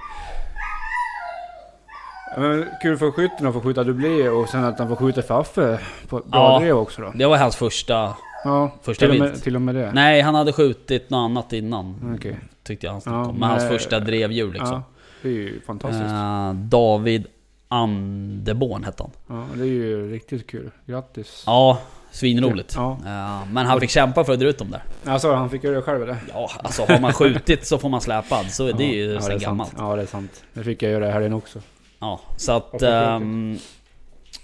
[2.37, 5.39] Men kul för skytten att få skjuta dubbel och sen att han får skjuta för
[5.41, 6.59] Affe på bra Ja.
[6.59, 7.11] drev också då.
[7.15, 8.13] Det var hans första...
[8.43, 9.91] Ja, Första till och, med, till och med det.
[9.93, 12.15] Nej, han hade skjutit något annat innan.
[12.17, 12.39] Okej.
[12.63, 13.35] Tyckte jag han Ja, ja, om.
[13.39, 14.71] Men hans första drevdjur liksom.
[14.71, 14.83] Ja,
[15.21, 16.03] det är ju fantastiskt.
[16.03, 17.25] Eh, David
[17.67, 19.11] Anderborn hette han.
[19.27, 20.71] Ja, det är ju riktigt kul.
[20.85, 21.43] Grattis.
[21.45, 21.79] Ja,
[22.11, 22.73] svinroligt.
[22.75, 22.91] Ja.
[22.91, 24.83] Eh, men han fick kämpa för att dra ut dem där.
[25.11, 26.17] Alltså han fick göra det själv eller?
[26.33, 28.51] Ja, alltså har man skjutit så får man släpad.
[28.51, 29.69] Så det är ju ja, sen gammalt.
[29.69, 29.81] sant.
[29.81, 30.43] Ja det är sant.
[30.53, 31.59] Det fick jag göra i helgen också.
[31.99, 32.81] Ja, så att...
[32.81, 33.57] Ehm,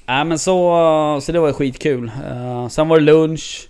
[0.05, 2.11] Nej men så, så det var skitkul.
[2.29, 3.69] Eh, sen var det lunch.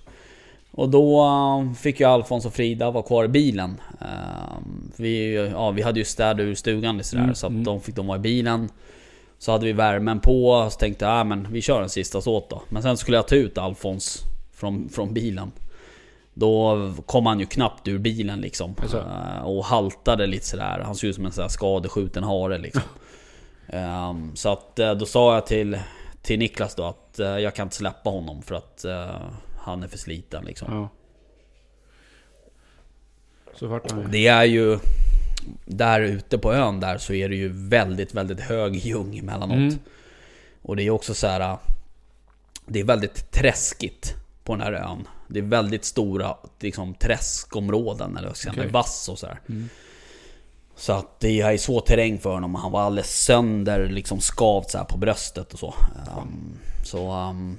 [0.77, 3.81] Och då eh, fick ju Alfons och Frida vara kvar i bilen.
[4.01, 4.57] Eh,
[4.95, 7.63] vi, ja, vi hade ju städat ur stugan sådär, Mm, så att mm.
[7.63, 8.69] de fick de vara i bilen.
[9.37, 12.49] Så hade vi värmen på, så tänkte jag ah, men vi kör en sista såt
[12.49, 12.61] då.
[12.69, 15.51] Men sen skulle jag ta ut Alfons från, från bilen.
[16.33, 18.75] Då kom han ju knappt ur bilen liksom.
[18.93, 20.81] Eh, och haltade lite sådär.
[20.85, 22.81] Han såg ut som en sån här skadeskjuten hare liksom.
[23.67, 25.79] Ehm, så att eh, då sa jag till,
[26.21, 28.85] till Niklas då att eh, jag kan inte släppa honom för att
[29.67, 30.73] han är för sliten liksom.
[30.73, 30.89] Ja.
[33.53, 34.07] Så vart han ju.
[34.07, 34.79] Det är ju...
[35.65, 39.57] Där ute på ön där så är det ju väldigt, väldigt hög ljung emellanåt.
[39.57, 39.79] Mm.
[40.61, 41.57] Och det är också så här.
[42.65, 45.07] Det är väldigt träskigt på den här ön.
[45.27, 48.71] Det är väldigt stora liksom, träskområden, eller vad ska jag Okej.
[48.71, 49.39] vass och så här.
[49.49, 49.69] Mm.
[50.75, 52.55] Så att det är svår terräng för honom.
[52.55, 55.73] Han var alldeles sönder, liksom skavt så här på bröstet och så.
[56.07, 57.57] Ehm, så, ehm,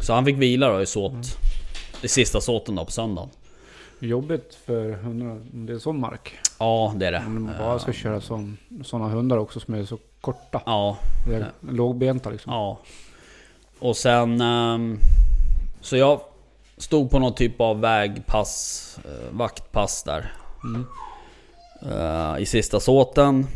[0.00, 1.12] så han fick vila då i såt.
[1.12, 1.24] Mm.
[2.02, 3.30] Det sista såten då på söndagen.
[3.98, 6.32] Jobbigt för hundar det är sån mark.
[6.58, 7.22] Ja, det är det.
[7.26, 10.62] Om man bara ska köra sån, såna hundar också som är så korta.
[10.66, 12.52] Ja, Det är lågbenta liksom.
[12.52, 12.78] Ja.
[13.78, 14.40] Och sen...
[14.40, 14.98] ehm,
[15.80, 16.20] så jag
[16.78, 20.32] stod på någon typ av vägpass, eh, vaktpass där.
[20.64, 20.86] Mm.
[21.82, 23.46] eh, I sista såten.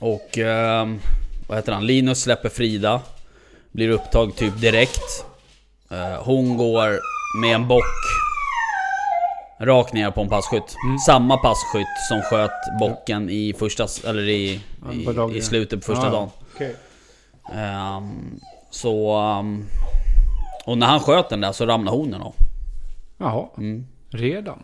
[0.00, 0.38] Och...
[0.38, 1.00] ehm,
[1.48, 1.86] vad heter han?
[1.86, 3.00] Linus släpper Frida.
[3.72, 5.24] Blir upptag typ direkt.
[5.90, 6.98] Eh, hon går
[7.40, 7.84] med en bock.
[9.60, 10.76] Rakt ner på en passkytt.
[10.86, 10.98] Mm.
[10.98, 13.86] Samma passkytt som sköt bocken i första...
[14.06, 14.60] Eller i,
[15.16, 16.30] Ja, i, i slutet på första Ja, dagen.
[16.54, 16.76] Okej.
[17.54, 19.16] Ehm, så...
[19.16, 19.64] ehm,
[20.64, 22.34] och när han sköt den där så ramlade honen av.
[23.18, 23.86] Jaha, Mm.
[24.10, 24.62] redan?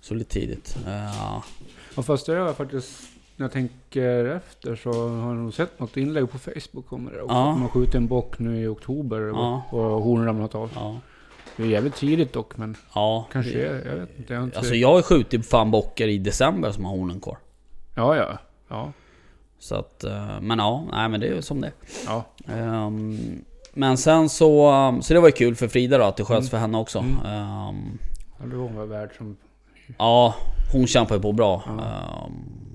[0.00, 0.76] Så lite tidigt.
[0.86, 0.92] Uh,
[1.96, 2.90] Ja, det har jag faktiskt,
[3.36, 7.22] när jag tänker efter så har jag nog sett något inlägg på Facebook om det
[7.22, 7.34] också.
[7.34, 7.52] Ja.
[7.52, 9.62] Att Man skjuter en bock nu i oktober Ja.
[9.70, 10.70] och, hornen ramlat av.
[10.74, 10.96] ja.
[11.56, 13.26] Det är jävligt tidigt dock men Ja.
[13.32, 14.34] kanske det- är, jag vet inte.
[14.34, 17.36] Jag inte Alltså jag har skjutit fan bockar i december som har hornen kvar.
[17.94, 18.38] Ja, ja.
[18.68, 18.92] Ja.
[19.58, 21.72] Så att, eh, men ja, nej men det är som det.
[22.06, 22.24] Ja.
[22.48, 23.18] Ehm,
[23.74, 26.38] Men sen så, um, så det var ju kul för Frida då att det sköts
[26.40, 26.50] Mm.
[26.50, 26.98] för henne också.
[26.98, 27.12] Mm.
[27.26, 27.98] Ehm,
[28.40, 29.36] ja det var värd som...
[29.98, 30.34] Ja,
[30.72, 31.62] hon kämpar ju på bra.
[31.66, 31.72] Ja.
[31.72, 32.32] ehm,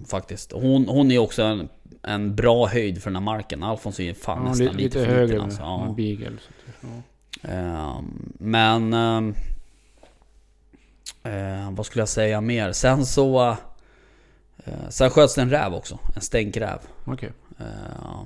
[0.09, 0.51] faktiskt.
[0.51, 1.69] Hon, hon är också en,
[2.03, 3.63] en bra höjd för den här marken.
[3.63, 5.61] Alfons är fan Ja, nästan lite, lite, för högre liten alltså.
[5.61, 5.93] ja.
[5.97, 6.37] beagle.
[7.41, 8.93] Ehm, Men...
[8.93, 9.35] ehm,
[11.23, 12.71] eh, vad skulle jag säga mer?
[12.71, 13.49] Sen så...
[14.63, 15.99] eh, sen sköts det en räv också.
[16.15, 16.79] En stänkräv.
[17.59, 18.23] Eh,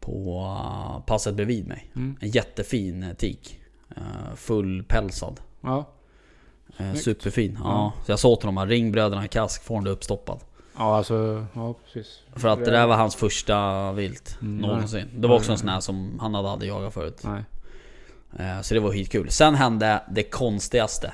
[0.00, 1.90] på passet bredvid mig.
[1.96, 2.16] Mm.
[2.20, 3.60] En jättefin tik.
[3.96, 5.40] Uh, fullpälsad.
[5.60, 5.88] Ja.
[6.80, 7.04] Uh, Snyggt.
[7.04, 7.58] superfin.
[7.64, 7.70] Ja.
[7.70, 7.92] Ja.
[8.06, 10.38] Så jag sa till honom, ring bröderna Kask, får det uppstoppad.
[10.76, 11.46] Ja, alltså...
[11.54, 12.20] Ja, precis.
[12.36, 14.98] För att det där var hans första vilt Mm, någonsin.
[15.12, 15.20] nej.
[15.20, 17.20] Det var också en sån här som han hade aldrig jagat förut.
[17.24, 17.44] Nej.
[18.38, 19.30] Eh, Så det var skitkul.
[19.30, 21.12] Sen hände det konstigaste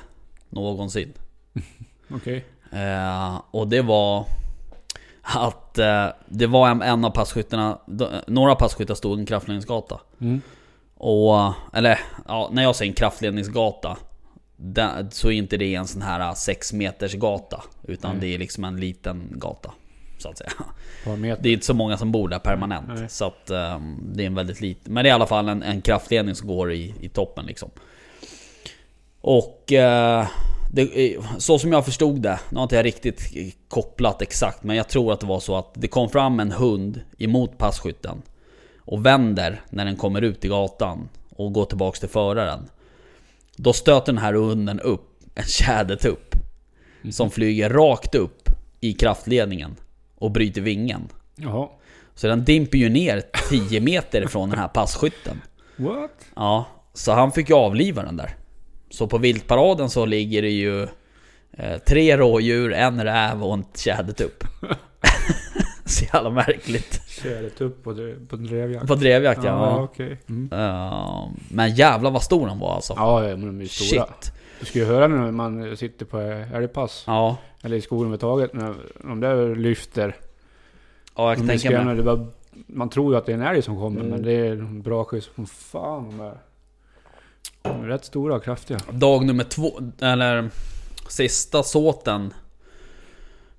[0.49, 1.13] någonsin.
[2.13, 2.45] Okej.
[2.71, 4.25] Eh, och det var
[5.21, 7.77] att eh, det var en, av passkyttarna,
[8.27, 9.99] några passkyttar stod en kraftledningsgata.
[10.21, 10.41] Mm.
[10.97, 13.97] Och, eller ja, när jag säger en kraftledningsgata
[15.11, 17.63] så är inte det en sån här 6 meters gata.
[17.87, 18.21] Utan Nej.
[18.21, 19.71] det är liksom en liten gata.
[20.17, 20.51] Så att säga.
[21.39, 22.87] Det är inte så många som bor där permanent.
[22.87, 23.09] Nej.
[23.09, 24.93] Så att ehm, det är en väldigt liten...
[24.93, 27.69] Men det är i alla fall en, en kraftledning som går i, i toppen liksom.
[29.21, 29.71] Och...
[29.71, 30.27] eh,
[30.73, 33.21] det, så som jag förstod det, nu har inte jag riktigt
[33.67, 37.01] kopplat exakt, men jag tror att det var så att det kom fram en hund
[37.17, 38.21] emot passkytten.
[38.79, 42.69] Och vänder när den kommer ut i gatan och går tillbaks till föraren.
[43.55, 46.35] Då stöter den här hunden upp en tjädertupp.
[47.11, 48.49] Som flyger rakt upp
[48.81, 49.75] i kraftledningen
[50.15, 51.07] och bryter vingen.
[51.35, 51.69] Jaha.
[52.15, 55.41] Så den dimper ju ner 10 meter ifrån den här passkytten.
[55.75, 56.11] What?
[56.35, 58.35] Ja, så han fick ju avliva den där.
[58.89, 60.83] Så på viltparaden så ligger det ju
[61.57, 64.43] eh, tre rådjur, en räv och en tjädertupp.
[65.85, 67.01] så jävla märkligt.
[67.07, 68.87] Tjälet upp på, på drevjakt.
[68.87, 69.49] På drevjakt ja.
[69.49, 70.19] Ja, okej.
[70.29, 70.49] Mm.
[71.49, 72.93] Men jävlar vad stor han var alltså.
[72.97, 74.05] Ja, men de är stora.
[74.05, 74.33] Shit.
[74.59, 76.19] Du ska ju höra när man sitter på
[76.55, 77.03] älgpass.
[77.07, 78.53] Ja, Eller i skogen överhuvudtaget.
[78.53, 80.15] När de där lyfter.
[81.15, 82.01] ja jag kan De tänka mig.
[82.03, 82.27] bara,
[82.67, 83.99] man tror ju att det är en älg som kommer.
[83.99, 84.11] Mm.
[84.11, 86.31] Men det är bra skjuts som fan.
[87.61, 88.79] De är rätt stora och kraftiga.
[88.91, 90.49] Dag nummer två, eller
[91.07, 92.33] sista såten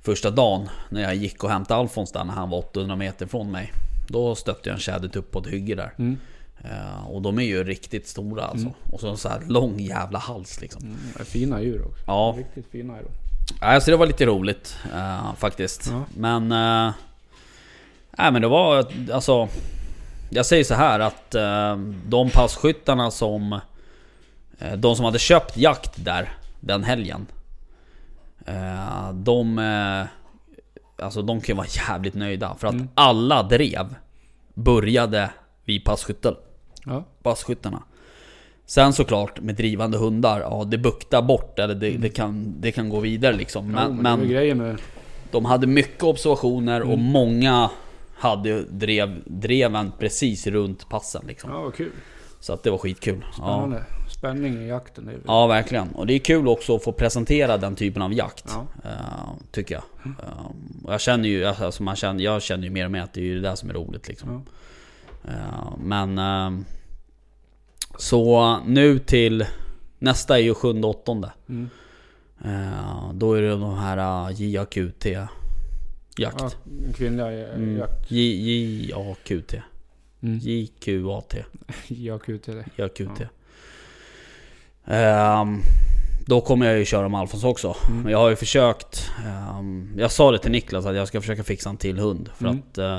[0.02, 3.50] Första dagen när jag gick och hämtade Alfons där när han var 800 meter från
[3.50, 3.72] mig
[4.08, 6.18] Då stötte jag en tjädertupp på ett hygge där Mm.
[6.64, 8.78] Eh, Och de är ju riktigt stora alltså Mm.
[8.92, 12.04] Och så en så här lång jävla hals liksom Mm, fina djur också.
[12.06, 12.34] Ja.
[12.38, 13.08] Riktigt fina är de.
[13.60, 16.04] Nej, så det var lite roligt eh, faktiskt Ja.
[16.16, 16.92] Men eh,
[18.18, 19.48] Nej men det var alltså
[20.30, 23.60] Jag säger så här att eh, de passkyttarna som
[24.76, 27.26] De som hade köpt jakt där Den helgen
[29.12, 30.06] De eh,
[31.04, 32.88] Alltså de kan ju vara jävligt nöjda för att Mm.
[32.94, 33.94] alla drev
[34.54, 35.30] Började
[35.64, 36.36] vid passkyttel
[36.86, 37.04] Ja.
[37.22, 37.82] Passkyttarna
[38.66, 42.88] Sen såklart med drivande hundar, ja det buktar bort eller det, det, kan, det kan
[42.88, 44.76] gå vidare liksom Men, Men, men, men med...
[45.30, 47.04] de hade mycket observationer och Mm.
[47.04, 47.70] många
[48.18, 51.50] hade drev, dreven precis runt passen liksom.
[51.50, 51.90] Ja, vad kul.
[52.40, 53.24] Så att det var skitkul.
[53.38, 53.72] Ja.
[54.22, 55.08] Spänning i jakten.
[55.08, 55.88] Är ja, verkligen.
[55.88, 58.44] Och det är kul också att få presentera den typen av jakt.
[58.48, 58.66] Ja.
[58.84, 59.84] eh, tycker jag.
[60.84, 63.30] Och jag känner ju, alltså man känner, jag känner ju mer och mer att det
[63.30, 64.42] är det där som är roligt liksom.
[65.24, 66.20] Eh, men...
[67.98, 69.46] så nu till...
[69.98, 71.32] Nästa är ju sjunde åttonde.
[71.48, 71.68] Mm.
[73.12, 75.06] Då är det de här uh, JAQT
[76.16, 76.40] Jakt.
[76.40, 76.50] Ja,
[76.94, 77.78] kvinnliga Mm.
[77.78, 78.10] jakt.
[78.10, 79.54] JAQT.
[80.20, 80.38] Mm.
[80.38, 81.34] JQAT.
[81.88, 82.48] JAQT.
[82.76, 83.22] JAQT.
[84.86, 85.60] Ehm,
[86.26, 87.76] då kommer jag ju köra med Alfons också.
[87.88, 88.02] Mm.
[88.02, 89.10] Men jag har ju försökt...
[89.26, 92.28] ehm, jag sa det till Niklas att jag ska försöka fixa en till hund.
[92.36, 92.58] För Mm.
[92.70, 92.98] att eh,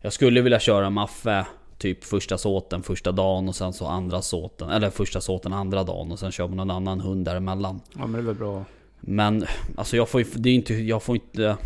[0.00, 1.46] jag skulle vilja köra Maffe
[1.78, 4.70] typ första såten första dagen och sen så andra såten.
[4.70, 7.80] Eller första såten andra dagen och sen kör man någon annan hund däremellan.
[7.92, 8.64] Ja, men det är väl bra.
[9.00, 9.44] Men
[9.76, 11.56] alltså jag får ju, det är inte, jag får inte...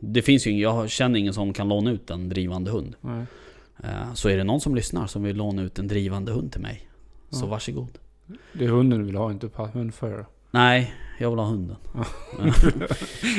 [0.00, 2.94] Det finns ju ingen, jag känner ingen som kan låna ut en drivande hund.
[3.00, 3.24] Nej.
[3.84, 6.60] Eh, Så är det någon som lyssnar som vill låna ut en drivande hund till
[6.60, 6.88] mig
[7.30, 7.48] Så Ja.
[7.48, 7.88] varsågod
[8.52, 10.24] Det är hunden du vill ha, inte hundförare.
[10.50, 11.76] Nej, jag vill ha hunden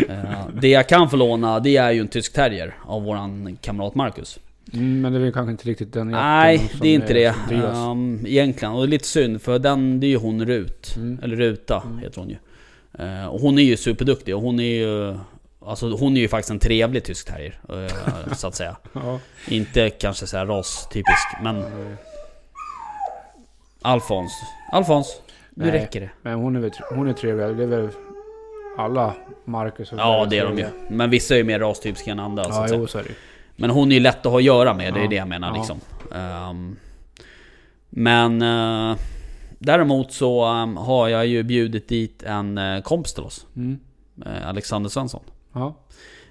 [0.09, 3.95] Eh, Det jag kan få låna det är ju en tysk terrier av våran kamrat
[3.95, 4.39] Marcus
[4.73, 7.47] Mm, men det är väl kanske inte riktigt den Nej, det är inte det som
[7.47, 7.77] drivas.
[7.77, 11.19] um, Egentligen, och det är lite synd för den, det är ju hon Rut Mm.
[11.23, 11.97] Eller Ruta Mm.
[11.99, 12.35] heter hon ju
[12.99, 15.17] Eh, Och hon är ju superduktig och hon är ju
[15.65, 19.19] Alltså hon är ju faktiskt en trevlig tysk terrier eh, Så att säga Ja.
[19.47, 21.55] Inte kanske så här rastypisk men
[23.87, 24.31] Alfons
[24.71, 25.73] Alfons, nu Nej.
[25.73, 27.57] räcker det Men hon är väl hon är trevlig.
[27.57, 27.89] Det är väl
[28.77, 29.13] alla
[29.45, 30.65] Marcus och Ja det är de ju.
[30.89, 33.09] Men vissa är ju mer rastypiska än andra Ja, jo så är det.
[33.55, 35.27] Men hon är ju lätt att ha att göra med, det är Ja, det jag
[35.27, 35.55] menar ja.
[35.55, 35.79] liksom.
[36.15, 36.75] Ehm,
[37.89, 38.97] men eh,
[39.59, 43.45] däremot så ehm, har jag ju bjudit dit en uh, kompis till oss.
[43.55, 43.79] Mm.
[44.25, 45.23] eh, Alexander Svensson.
[45.53, 45.75] Ja,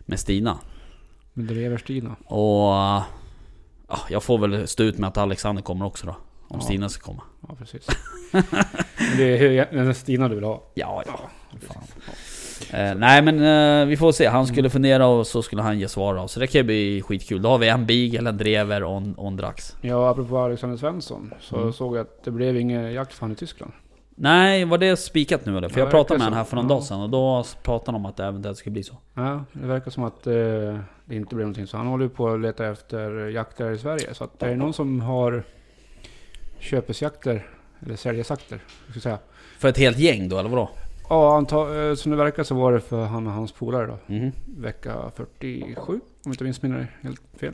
[0.01, 0.59] Med Stina.
[1.33, 2.17] med Drever-Stina.
[2.25, 2.73] Och
[3.89, 6.17] ja, jag får väl stå ut med att Alexander kommer också då.
[6.49, 6.61] Om Ja.
[6.61, 7.23] Stina ska komma.
[7.49, 7.87] Ja, precis.
[8.31, 8.43] Men
[9.17, 10.63] det är egentligen Stina du vill ha.
[10.75, 11.21] Ja, ja.
[11.61, 11.83] Fan.
[12.73, 13.43] Eh, nej men
[13.83, 14.27] eh, vi får se.
[14.27, 16.29] Han skulle fundera och så skulle han ge svar då.
[16.29, 17.43] Så det kan ju bli skitkul.
[17.43, 19.77] Då har vi en beagle, en drever och en, och en drax.
[19.81, 21.35] Ja, apropå Alexander Svensson.
[21.41, 21.73] Så Mm.
[21.73, 23.73] såg jag att det blev ingen jakt för han i Tyskland.
[24.19, 25.69] Nej, var det spikat nu eller?
[25.69, 26.75] För Ja, jag pratade med honom här för någon Ja.
[26.75, 28.95] dag sedan och då pratade han om att det eventuellt skulle bli så.
[29.15, 30.33] Ja, det verkar som att eh,
[31.05, 31.67] det inte blev någonting.
[31.67, 34.15] Så han håller ju på att leta efter jakter i Sverige.
[34.15, 35.45] Så att det är någon som har
[36.67, 37.47] köpesjakter,
[37.87, 39.19] eller säljesjakter, ska säga.
[39.59, 40.71] För ett helt gäng då, eller vadå?
[41.09, 43.99] Ja, anta, eh, som det verkar så var det för han och hans polare då.
[44.15, 44.33] Mhm.
[44.59, 47.53] Vecka 47, om jag inte minns mina helt fel.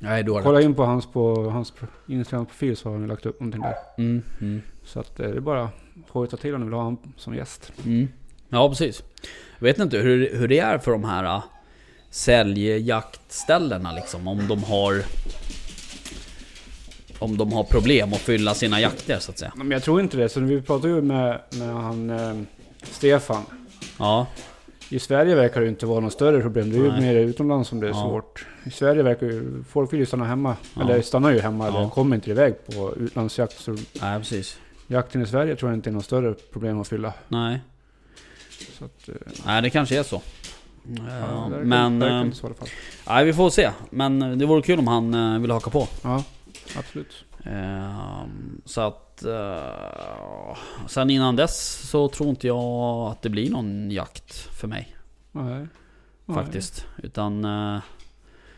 [0.00, 3.40] Nej, har Kolla in på hans, på hans pro- Instagram-profil så har han lagt upp
[3.40, 3.74] någonting där.
[3.98, 5.72] Mm, mm, Så att eh, det är bara att
[6.08, 7.72] hojta till om ni vill ha honom som gäst.
[7.84, 8.08] mm.
[8.48, 9.02] Ja, precis.
[9.58, 11.44] Jag vet inte hur, hur det är för de här uh,
[12.10, 14.28] säljjaktställena liksom.
[14.28, 14.94] Om de har...
[17.24, 19.52] Om de har problem att fylla sina jakter så att säga.
[19.56, 20.28] Men jag tror inte det.
[20.28, 22.34] Så vi pratade ju med, med han eh,
[22.82, 23.42] Stefan.
[23.98, 24.26] Ja,
[24.90, 26.70] I Sverige verkar det ju inte vara något större problem.
[26.70, 27.00] Det är ju Nej.
[27.00, 28.02] mer utomlands som det är Ja.
[28.02, 28.46] svårt.
[28.64, 30.56] I Sverige verkar ju folk vill ju stanna hemma.
[30.74, 30.82] Ja.
[30.82, 31.66] Eller stannar ju hemma.
[31.68, 31.78] Ja.
[31.78, 33.58] Eller kommer inte iväg på utlandsjakt.
[33.60, 34.58] Så nej precis.
[34.86, 37.12] jakten i Sverige tror jag inte är något större problem att fylla.
[37.28, 37.60] Nej.
[38.78, 39.14] Så att, eh,
[39.46, 40.22] Nej, det kanske är så.
[40.96, 42.02] ja, verkar- men...
[42.02, 42.52] eh, inte fall.
[43.08, 43.70] Nej, vi får se.
[43.90, 45.88] Men eh, det vore kul om han eh, vill haka på.
[46.02, 46.22] Ja,
[46.78, 47.24] absolut.
[47.44, 49.24] Ehm, så att...
[49.24, 54.96] eh, sen innan dess så tror inte jag att det blir någon jakt för mig.
[55.32, 55.66] Nej.
[56.26, 56.36] Nej.
[56.36, 56.86] Faktiskt.
[57.02, 57.44] Utan...
[57.44, 57.78] eh,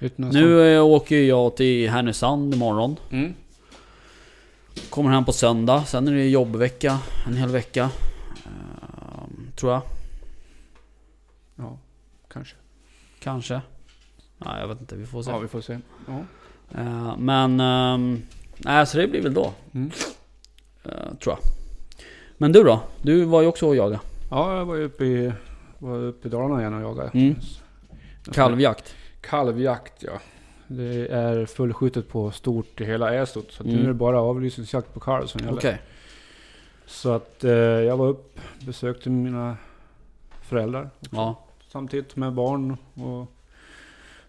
[0.01, 2.97] Utan nu eh, åker jag till Härnösand imorgon.
[3.11, 3.35] Mm.
[4.91, 5.85] Kommer hem på söndag.
[5.87, 6.99] Sen är det jobbvecka.
[7.27, 7.91] En hel vecka.
[8.45, 9.83] Ehm, tror jag.
[11.57, 11.79] Ja,
[12.29, 12.57] kanske.
[13.21, 13.61] Kanske.
[14.39, 14.97] Nej, jag vet inte.
[14.97, 15.31] Vi får se.
[15.31, 15.79] Ja, vi får se.
[16.07, 16.25] Ja.
[16.75, 17.61] Eh, men...
[17.61, 18.23] ehm,
[18.59, 19.53] nej, så det blir väl då.
[19.75, 19.91] Mm.
[20.85, 20.91] eh,
[21.23, 21.39] tror jag.
[22.39, 22.81] Men du då?
[23.03, 24.01] Du var ju också och jagade.
[24.31, 25.33] ja, jag var ju uppe i,
[25.79, 27.11] var uppe i Dalarna igen och jagade.
[27.15, 27.35] Mm.
[28.33, 28.95] Kalvjakt.
[29.21, 30.13] Kalvjakt ja.
[30.69, 33.53] Det är fullskjutet på stort i hela Ästot.
[33.53, 33.77] Så Mm.
[33.77, 35.59] nu är det bara avlysningsjakt på kalv som gäller.
[35.59, 35.79] Okej.
[36.87, 39.57] Så att eh, jag var upp, besökte mina
[40.43, 40.91] föräldrar.
[41.11, 41.45] Ja.
[41.69, 43.33] Samtidigt med barn och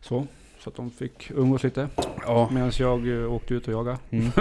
[0.01, 0.27] så.
[0.67, 1.87] Så att de fick umgås lite.
[2.25, 2.49] ja.
[2.51, 3.97] Medan jag eh, åkte ut och jagade.
[4.09, 4.31] Mm.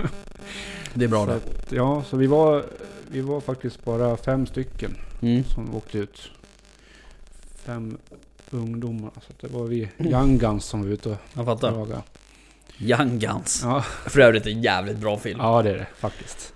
[0.94, 1.40] Det är bra det.
[1.76, 2.64] ja, så vi var,
[3.10, 5.44] vi var faktiskt bara fem stycken Mm.
[5.44, 6.30] som åkte ut.
[7.64, 7.98] Fem
[8.50, 9.10] ungdomar.
[9.26, 11.72] Så det var vi young guns som var ute och Jag fattar.
[11.72, 12.02] jagade.
[12.78, 13.60] Young Guns.
[13.64, 13.80] Ja.
[13.82, 15.38] För övrigt en jävligt bra film.
[15.42, 16.52] ja, det är det faktiskt.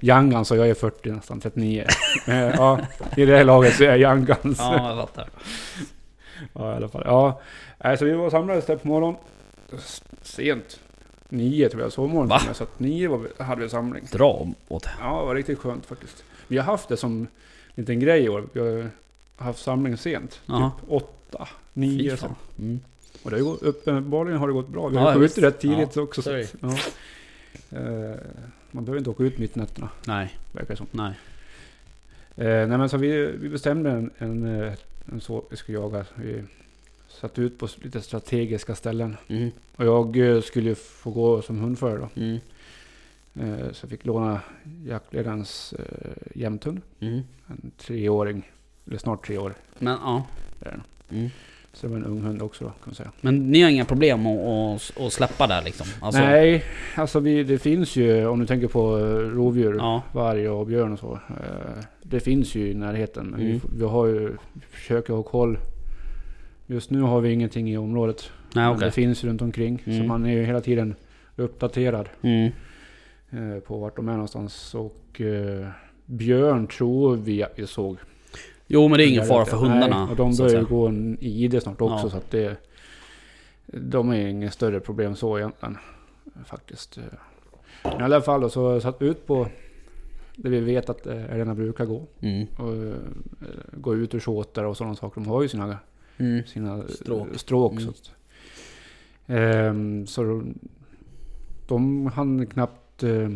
[0.00, 1.86] Young guns och jag är 40 nästan, 39.
[2.26, 2.80] Men ja,
[3.16, 4.58] i det här laget så är jag young guns.
[4.58, 4.76] Ja.
[4.76, 5.28] Ja, jag fattar.
[6.72, 7.02] i alla fall.
[7.06, 7.40] Ja,
[7.84, 9.20] Nej, så vi var samlades där på morgonen.
[10.22, 10.80] Sent.
[11.28, 12.28] Nio tror jag, sovmorgon.
[12.28, 12.38] Va?
[12.54, 14.04] Så att nio var vi, hade vi samling.
[14.12, 16.24] Dra åt Ja, det var riktigt skönt faktiskt.
[16.48, 17.28] Vi har haft det som en
[17.74, 18.44] liten grej i år.
[18.52, 18.90] Vi har
[19.36, 20.40] haft samling sent.
[20.46, 20.70] Jaha.
[20.80, 22.16] Typ åtta, nio.
[22.16, 22.26] Så.
[22.58, 22.80] Mm.
[23.22, 24.88] Och det har gått, uppenbarligen har det gått bra.
[24.88, 25.34] Vi Ja, har visst.
[25.34, 26.22] skjutit rätt tidigt också.
[26.22, 26.68] så att, ja.
[27.78, 28.16] Eh,
[28.70, 30.86] man behöver inte åka ut mitt i nätterna, Nej, verkar som.
[30.90, 31.12] nej.
[32.36, 34.72] Eh, nej men så vi, vi bestämde en, en, eh,
[35.12, 36.04] en så vi skulle jaga.
[36.14, 36.42] Vi
[37.08, 39.16] satte ut på lite strategiska ställen.
[39.28, 39.50] Mm.
[39.76, 42.20] Och jag eh, skulle ju få gå som hundförare då.
[42.20, 42.38] Mm.
[43.40, 44.40] Eh, så jag fick låna
[44.86, 46.80] jaktledarens eh, jämthund.
[47.00, 47.20] Mm.
[47.46, 48.50] En treåring.
[48.86, 49.54] Eller snart tre år.
[49.78, 50.24] Men ja.
[51.10, 51.30] Mm.
[51.72, 53.10] Så det var en ung hund också då kan man säga.
[53.20, 55.86] Men ni har inga problem att, att, släppa där liksom?
[56.00, 56.64] Alltså, Nej,
[56.96, 59.74] alltså vi, det finns ju om du tänker på rovdjur.
[59.76, 60.02] Ja.
[60.12, 61.18] Varg och björn och så.
[62.02, 63.26] Det finns ju i närheten.
[63.26, 63.52] Men Mm.
[63.52, 64.36] vi, vi har ju
[64.70, 65.58] försöker ha koll.
[66.74, 68.30] Just nu har vi ingenting i området.
[68.54, 68.84] Nej Men okej.
[68.86, 69.82] det finns runt omkring.
[69.84, 70.06] Så Mm.
[70.08, 70.94] man är ju hela tiden
[71.36, 72.50] uppdaterad Mm.
[73.30, 74.74] eh, på vart de är någonstans.
[74.74, 75.68] Och eh,
[76.06, 77.96] björn tror vi att vi såg.
[78.66, 80.00] Jo men det är ingen fara för hundarna.
[80.04, 82.06] Nej, och de så börjar ju gå en ID snart också.
[82.06, 82.10] Ja.
[82.10, 82.56] Så att det,
[83.66, 85.78] de är inget större problem så egentligen.
[86.46, 86.98] Faktiskt.
[87.82, 89.46] Men I alla fall då, så satt vi ut på
[90.36, 92.02] där vi vet att eh, älgarna brukar gå.
[92.20, 92.46] Mm.
[92.58, 92.94] Och, eh,
[93.72, 95.20] gå ut ur såtar och sådana saker.
[95.20, 95.78] De har ju sina,
[96.18, 96.46] Mm.
[96.46, 97.28] sina Stråk.
[97.36, 97.72] stråk.
[97.72, 97.94] Mm.
[97.94, 98.10] Så,
[99.26, 100.54] Ehm, så de,
[101.66, 103.30] de hann knappt eh,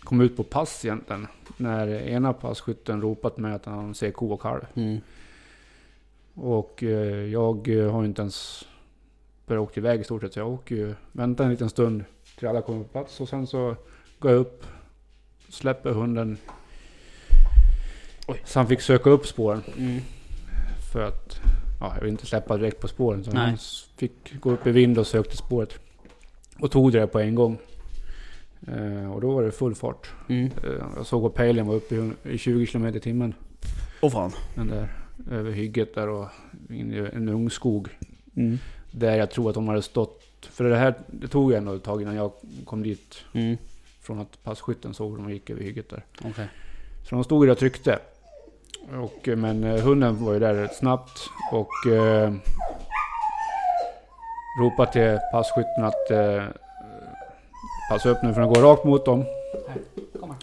[0.00, 1.26] komma ut på pass egentligen.
[1.56, 4.66] När ena passkytten ropat med att han ser ko och kalv.
[4.74, 5.00] Mm.
[6.34, 8.68] Och eh, jag eh, har inte ens
[9.46, 10.32] börjat åka iväg i stort sett.
[10.32, 12.04] Så jag åker ju, väntar en liten stund
[12.38, 13.20] till alla kommer på plats.
[13.20, 13.76] Och sen så
[14.18, 14.64] går jag upp,
[15.48, 16.38] släpper hunden.
[18.28, 18.42] Oj.
[18.44, 19.62] Så han fick söka upp spåren.
[19.76, 20.00] Mm.
[20.92, 21.40] För att,
[21.80, 23.24] ja, jag vill inte släppa direkt på spåren.
[23.24, 23.46] Så Nej.
[23.46, 23.58] han
[23.96, 25.78] fick gå upp i vind och sökte spåret.
[26.58, 27.58] Och tog det på en gång.
[28.68, 30.10] Eh, och då var det full fart.
[30.28, 30.44] Mm.
[30.44, 33.34] Eh, jag såg att pejlen var uppe i, i 20 km i timmen.
[34.00, 34.32] Åh fan.
[34.54, 34.88] Den där
[35.30, 36.28] över hygget där och
[36.68, 37.88] in i en ungskog.
[38.34, 38.58] Mm.
[38.90, 40.22] Där jag tror att de hade stått.
[40.50, 42.32] För det här det tog ändå ett tag innan jag
[42.64, 43.24] kom dit.
[43.32, 43.56] Mm.
[44.00, 46.04] Från att passkytten såg dem och gick över hygget där.
[46.24, 46.48] Okej.
[47.02, 47.98] Så de stod där och tryckte.
[49.02, 51.30] Och, eh, men eh, hunden var ju där rätt snabbt.
[51.52, 52.32] Och eh,
[54.60, 56.44] ropade till passkytten att eh,
[57.90, 59.24] passa upp nu för den går rakt mot dem.
[60.20, 60.38] kom här.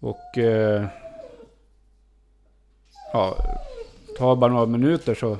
[0.00, 0.86] Och eh,
[3.12, 3.36] ja,
[4.18, 5.38] tar bara några minuter så,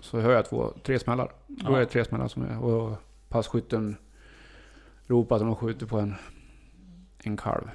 [0.00, 1.32] så hör jag två, tre smällar.
[1.46, 1.76] Då Ja.
[1.76, 2.64] är det tre smällar som är.
[2.64, 2.96] Och
[3.28, 3.96] passkytten
[5.06, 6.14] ropade att har skjutit på en,
[7.24, 7.70] en kalv.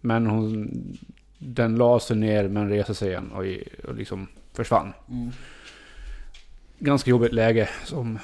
[0.00, 0.70] Men hon,
[1.42, 3.44] den la sig ner men reste sig igen och,
[3.88, 4.92] och liksom försvann.
[5.08, 5.30] Mm.
[6.78, 8.18] Ganska jobbigt läge som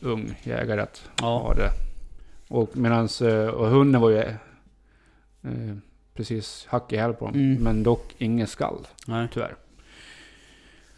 [0.00, 1.38] ung jägare att Ja.
[1.38, 1.70] ha det.
[2.48, 5.76] Och medans, eh, och hunden var ju eh,
[6.14, 7.34] precis hack i häl på dem.
[7.34, 7.62] Mm.
[7.62, 9.28] Men dock ingen skall Nej.
[9.32, 9.54] tyvärr.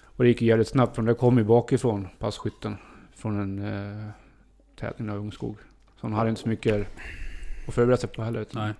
[0.03, 2.77] Och det gick ju jävligt snabbt för det kom ju bakifrån passkytten.
[3.15, 3.59] Från en
[4.05, 4.09] eh,
[4.81, 5.57] tätning av ungskog.
[6.01, 6.87] Så hon hade inte så mycket
[7.69, 8.41] att förbereda sig på heller.
[8.41, 8.75] utan Nej.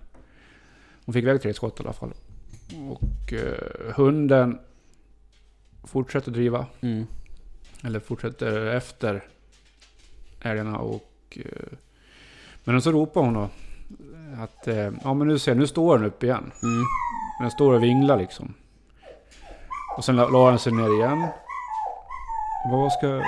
[1.05, 2.13] Hon fick iväg tre skott i alla fall.
[2.89, 4.59] Och eh, hunden
[5.83, 6.65] fortsätter driva.
[6.81, 7.05] Mm.
[7.83, 9.23] Eller fortsätter efter
[10.41, 11.37] älgarna och...
[11.45, 11.77] eh,
[12.63, 13.49] Men så ropar hon då
[14.43, 16.51] att eh, ja men nu ser jag, nu står den upp igen.
[16.63, 16.75] Mm.
[17.39, 18.53] Men den står och vinglar liksom.
[19.97, 21.27] Och sen la, la den sig ner igen.
[22.71, 23.21] Vad ska...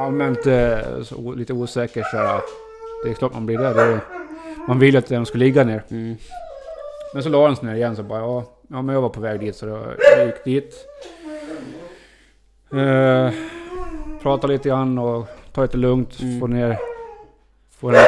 [0.00, 0.38] Allmänt
[1.06, 2.40] så, lite osäker så här,
[3.04, 3.74] Det är klart man blir det.
[3.74, 4.00] det är,
[4.68, 5.84] man vill att den ska ligga ner.
[5.90, 6.16] Mm.
[7.14, 9.20] Men så la den sig ner igen så bara ja, ja men jag var på
[9.20, 10.74] väg dit så jag gick dit.
[12.72, 13.30] Eh,
[14.22, 16.20] pratade lite grann och ta lite lugnt.
[16.20, 16.40] Mm.
[16.40, 16.78] Få ner...
[17.80, 18.04] Få den,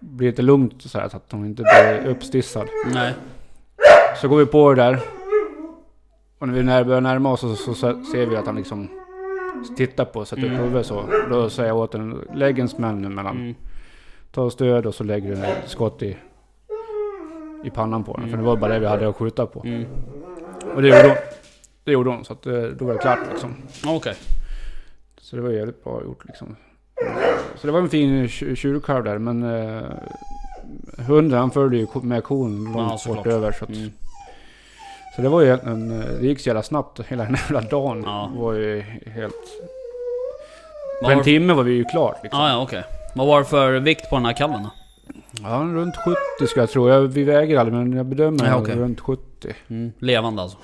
[0.00, 2.68] bli lite lugnt så, här, så att hon inte blir uppstissad.
[2.94, 3.14] Nej.
[4.16, 4.98] Så går vi på det där.
[6.38, 8.88] Och när vi när- börjar närma oss så, så, så ser vi att han liksom
[9.76, 10.62] tittar på och sätter upp Mm.
[10.62, 11.04] huvudet så.
[11.30, 13.36] Då säger jag åt den, lägg en smäll nu mellan.
[13.36, 13.54] Mm.
[14.30, 16.16] Ta stöd och så lägger du ett skott i,
[17.64, 18.20] i pannan på den.
[18.22, 18.30] Mm.
[18.30, 19.62] För det var bara det vi hade att skjuta på.
[19.64, 19.84] Mm.
[20.74, 21.16] Och det gjorde hon.
[21.84, 22.24] Det gjorde hon.
[22.24, 23.56] Så att, eh, då var det klart liksom.
[23.86, 24.14] Okej.
[25.20, 26.56] Så det var jävligt bra gjort liksom.
[27.56, 29.82] Så det var en fin tju- tjurkalv där men eh,
[31.06, 33.52] hunden han följde ju med kon långt Ja, bort över.
[33.52, 33.90] Så, att, Mm.
[35.16, 38.02] så det var ju en, eh, det gick så jävla snabbt hela den jävla dagen.
[38.06, 38.30] Ja.
[38.36, 39.34] var ju helt...
[41.04, 42.40] På en timme var vi ju klart liksom.
[42.40, 42.84] ah, ja, okej.
[43.14, 44.70] Vad var det för vikt på den här kalven då?
[45.42, 46.88] Ja, runt 70 ska jag tro.
[46.88, 48.76] Jag, vi väger aldrig men jag bedömer Ja, okej.
[48.76, 49.54] runt 70.
[49.68, 49.92] Mm.
[49.98, 50.58] Levande alltså?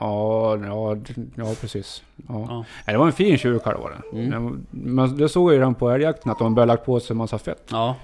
[0.00, 0.96] Ja, ja,
[1.36, 2.02] ja precis.
[2.16, 2.46] Ja.
[2.48, 2.56] Ja.
[2.86, 4.18] Nej, det var en fin tjurkalv var det.
[4.18, 4.66] Mm.
[4.70, 7.18] Men det såg jag ju redan på älgjakten att de började lagt på sig en
[7.18, 7.68] massa fett.
[7.70, 7.96] Ja.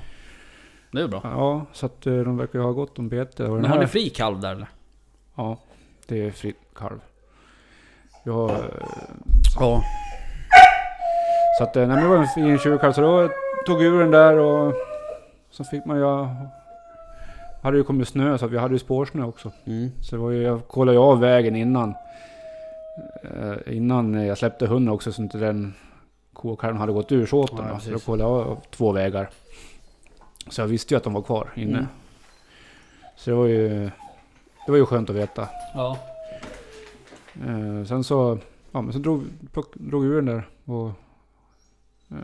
[0.93, 1.21] Det är bra.
[1.25, 3.43] Ja, så att eh, de verkar ju ha gott om bete.
[3.49, 4.67] Men har ni fri kalv där eller?
[5.37, 5.59] Ja,
[6.07, 6.99] det är fritt kalv.
[8.25, 8.57] Jag eh,
[9.61, 9.83] Ja.
[11.59, 12.93] så att eh, nej, men det var en fin tjurkalv.
[12.93, 13.29] Så då
[13.67, 14.75] tog ur den där och
[15.53, 16.29] så fick man ju...
[17.63, 19.53] Hade ju kommit snö så vi hade ju spårsnö också.
[19.65, 19.91] Mm.
[20.01, 21.95] Så det var ju, jag kollade ju av vägen innan.
[23.23, 25.75] Eh, innan jag släppte hunden också så inte den
[26.33, 27.67] kokalven hade gått ur såten.
[27.67, 27.81] Ja, då.
[27.81, 29.31] så då kollade jag av två vägar.
[30.49, 31.79] Så jag visste ju att de var kvar inne.
[31.79, 31.87] Mm.
[33.17, 33.91] Så det var ju,
[34.67, 35.49] det var ju skönt att veta.
[35.75, 35.99] Ja.
[37.47, 38.39] Eh, sen så,
[38.73, 40.91] ja men så drog, plock, drog ur den där och
[42.11, 42.17] eh,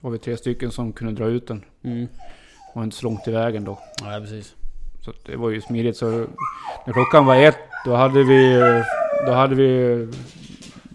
[0.00, 1.64] var vi tre stycken som kunde dra ut den.
[1.82, 2.08] Mm.
[2.74, 3.78] Var inte så långt i vägen då.
[4.02, 4.54] Nej precis.
[5.00, 5.96] Så det var ju smidigt.
[5.96, 6.06] Så
[6.86, 8.60] när klockan var ett, då hade vi,
[9.26, 10.08] då hade vi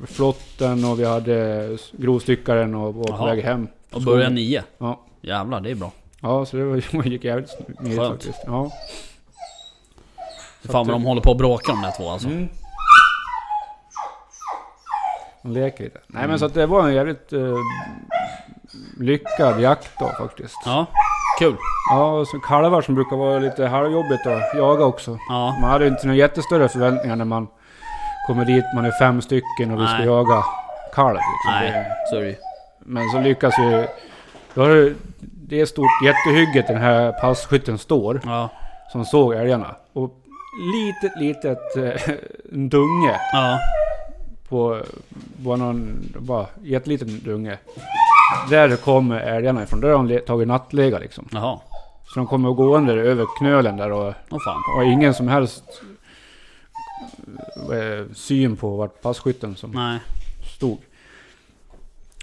[0.07, 3.67] flotten och vi hade grovstyckaren och var på väg hem.
[3.91, 4.63] Och börjar nio?
[4.77, 4.99] Ja.
[5.21, 5.91] Jävlar, det är bra.
[6.21, 8.11] Ja, så det var, det gick jävligt smidigt Skönt.
[8.13, 8.43] faktiskt.
[8.45, 8.71] Ja.
[10.65, 12.27] Så Fan vad de håller på att bråka de där två alltså.
[12.27, 12.49] Mm.
[15.41, 15.99] De leker lite.
[16.07, 16.29] Nej Mm.
[16.29, 17.55] men så att det var en jävligt eh,
[18.99, 20.55] lyckad jakt då faktiskt.
[20.65, 20.85] Ja,
[21.39, 21.55] kul.
[21.91, 25.17] Ja, och så kalvar som brukar vara lite halvjobbigt att jaga också.
[25.29, 25.57] Ja.
[25.61, 27.47] Man hade ju inte några jättestörre förväntningar när man
[28.27, 30.05] kommer dit, man är fem stycken och vi ska Nej.
[30.05, 30.43] jaga
[30.93, 31.15] kalv.
[31.15, 31.51] Liksom.
[31.51, 32.35] Nej, ju.
[32.79, 33.87] men så lyckas vi...
[34.53, 38.49] Då har det, det är stort jättehygget den här passkytten står, Ja.
[38.91, 39.75] som såg älgarna.
[39.93, 40.11] Och
[40.73, 41.75] litet, litet
[42.53, 43.59] en dunge Ja.
[44.49, 44.81] på...
[45.37, 45.99] Bara någon...
[46.19, 47.57] Bara jätteliten dunge.
[48.49, 49.81] Där kommer älgarna ifrån.
[49.81, 51.27] Där har de tagit nattlega liksom.
[51.31, 51.59] Jaha.
[52.05, 54.61] Så de kommer gående över knölen där och fan.
[54.77, 55.63] och ingen som helst
[57.71, 59.99] eh, syn på vart passkytten som Nej.
[60.55, 60.77] stod.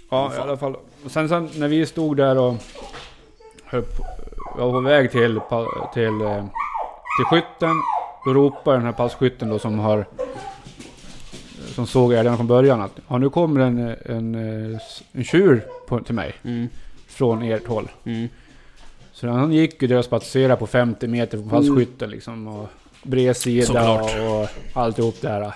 [0.09, 0.75] Ja, i alla fall.
[1.07, 2.55] Sen, sen när vi stod där och
[3.65, 4.03] höll på,
[4.57, 6.45] jag var på väg till, pa- till, eh,
[7.17, 7.75] till skytten.
[8.25, 10.05] Då ropar den här passkytten då som har
[11.75, 14.35] som såg älgarna från början att ja, nu kommer en, en,
[15.11, 16.67] en tjur på, till mig Mm.
[17.07, 17.91] från ert håll.
[18.03, 18.27] Mm.
[19.11, 22.47] Så han gick ju där och spatserade på 50 meter från passkytten liksom.
[22.47, 22.67] Och
[23.03, 23.91] bredsida
[24.31, 25.53] och alltihop där.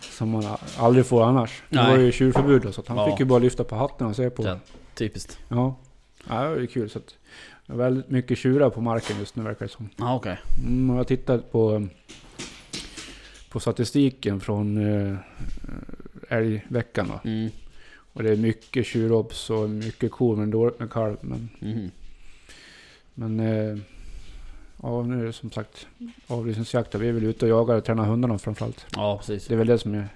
[0.00, 0.44] Som man
[0.78, 1.62] aldrig får annars.
[1.68, 1.90] Det Nej.
[1.90, 3.10] var ju tjurförbud då, så han Ja.
[3.10, 4.44] fick ju bara lyfta på hatten och se på.
[4.46, 4.58] Ja,
[4.94, 5.38] typiskt.
[5.48, 5.74] Ja.
[6.28, 6.90] Ja, det var ju kul.
[6.90, 7.14] Så att
[7.66, 9.88] det väldigt mycket tjurar på marken just nu verkar det som.
[9.96, 10.38] Ja, okej.
[10.66, 11.86] Mm, och jag har tittat på,
[13.54, 14.76] på statistiken från
[15.10, 15.16] äh,
[16.28, 17.28] älgveckan då.
[17.30, 17.50] Mm.
[18.12, 21.16] Och det är mycket tjurobs och mycket kor men dåligt med kalv.
[21.20, 21.90] Men, Mhm.
[23.14, 23.78] men eh,
[24.82, 25.86] ja, nu är det som sagt
[26.26, 26.94] avlysningsjakt.
[26.94, 28.86] Vi är väl ute och jagar och tränar hundarna framförallt.
[28.96, 29.46] Ja, precis.
[29.46, 30.08] Det är väl det som är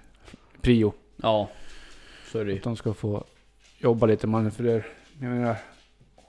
[0.61, 0.93] prio.
[1.17, 1.51] Ja,
[2.33, 2.57] så är det.
[2.57, 3.25] Att de ska få
[3.79, 4.85] jobba lite man för det.
[5.21, 5.57] Jag menar,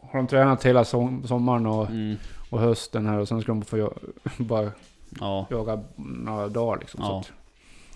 [0.02, 2.16] har de tränat hela som, sommaren och, Mm.
[2.50, 3.94] och hösten här och sen ska de få
[4.38, 4.72] bara
[5.20, 7.00] Ja, jaga några dagar liksom.
[7.04, 7.24] Ja.
[7.26, 7.32] Så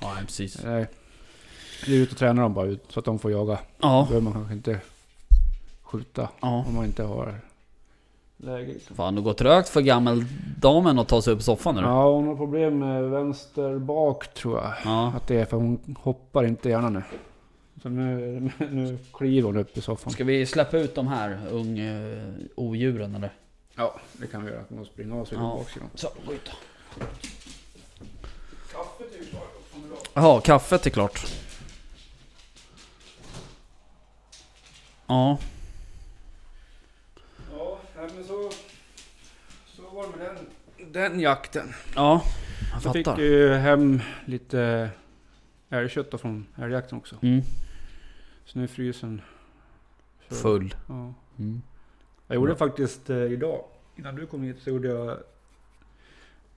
[0.02, 0.56] ja precis.
[0.60, 0.88] att, nej,
[1.86, 3.54] det är ut och träna dem bara ut så att de får jaga.
[3.56, 4.80] Då Ja, behöver man kanske inte
[5.82, 6.66] skjuta ja.
[6.68, 7.36] om man inte har
[8.38, 8.74] läge.
[8.74, 8.96] Liksom.
[8.96, 11.82] Fan, det går trögt för gammeldamen att ta sig upp i soffan nu.
[11.82, 14.74] Ja, hon har problem med vänster bak tror jag.
[14.86, 15.14] Ja.
[15.16, 17.04] Att det är för hon hoppar inte gärna nu.
[17.82, 20.14] Så nu, nu kliver hon upp i soffan.
[20.14, 23.34] Ska vi släppa ut de här ung uh, odjuren eller?
[23.76, 24.62] Ja, det kan vi göra.
[24.70, 25.56] Hon måste springa av sig Ja.
[25.60, 25.90] baksidan.
[25.96, 26.52] Så, gå ut då.
[28.72, 29.54] Kaffet är ju klart
[29.94, 30.10] också.
[30.14, 31.26] Jaha, kaffet är klart.
[35.08, 35.38] Ja,
[37.52, 37.80] Ja,
[38.16, 38.52] men så,
[39.66, 40.28] så var det med
[40.78, 41.74] den, den jakten.
[41.96, 42.24] ja.
[42.74, 43.22] Jag Jag fick fattar.
[43.22, 44.90] ju hem lite
[45.70, 47.16] älgkött från älgjakten också.
[47.22, 47.42] Mm.
[48.46, 49.22] Så nu är frysen
[50.28, 50.76] för- Full.
[50.88, 51.14] Ja.
[51.40, 51.62] Mm.
[52.28, 53.66] Jag gjorde faktiskt eh, idag,
[53.96, 55.18] innan du kom hit, så gjorde jag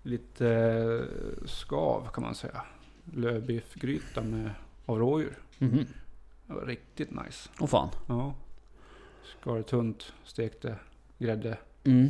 [0.07, 2.63] lite eh, skav kan man säga.
[3.15, 4.51] Lövbiffgryta med
[4.87, 5.39] av rådjur.
[5.59, 5.87] Mhm.
[6.47, 7.49] Det var riktigt nice.
[7.61, 7.89] Åh fan.
[8.09, 8.35] Ja.
[9.41, 10.77] Skar det tunt, stekte
[11.19, 12.09] grädde, Mm.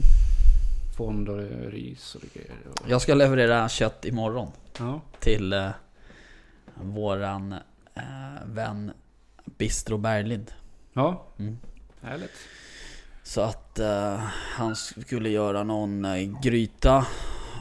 [0.96, 1.38] fond och
[1.70, 2.56] ris och det grejer.
[2.70, 5.00] Och- Jag ska leverera kött imorgon Ja.
[5.20, 5.70] till eh,
[6.74, 7.52] våran
[7.94, 8.02] eh,
[8.46, 8.92] vän
[9.44, 10.52] Bistro Berglind.
[10.92, 11.58] ja, Mm.
[12.02, 12.36] härligt.
[13.22, 14.16] Så att eh,
[14.56, 17.06] han skulle göra någon eh, gryta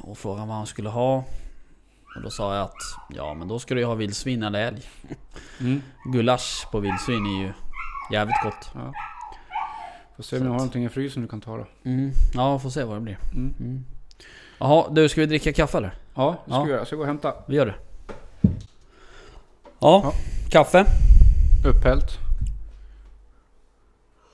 [0.05, 1.23] och fråga vad han skulle ha.
[2.15, 2.77] Och då sa jag att
[3.09, 4.81] ja men då ska du ju ha vildsvin eller älg.
[5.59, 5.81] Mm.
[6.05, 7.53] Gulasch på vildsvin är ju
[8.11, 8.69] jävligt gott.
[8.73, 8.93] Ja.
[10.15, 11.67] Får se om jag har någonting i frysen du kan ta då.
[11.83, 12.11] Mm.
[12.33, 13.17] Ja, får se vad det blir.
[13.33, 13.53] Mm.
[13.59, 13.85] Mm.
[14.57, 15.95] Jaha, du ska vi dricka kaffe eller?
[16.13, 16.63] Ja, det ska Ja.
[16.63, 16.79] vi göra.
[16.79, 17.33] Jag ska gå och hämta.
[17.47, 17.75] Vi gör det.
[19.79, 20.13] Ja, Ja.
[20.51, 20.85] kaffe.
[21.67, 22.11] Upphällt.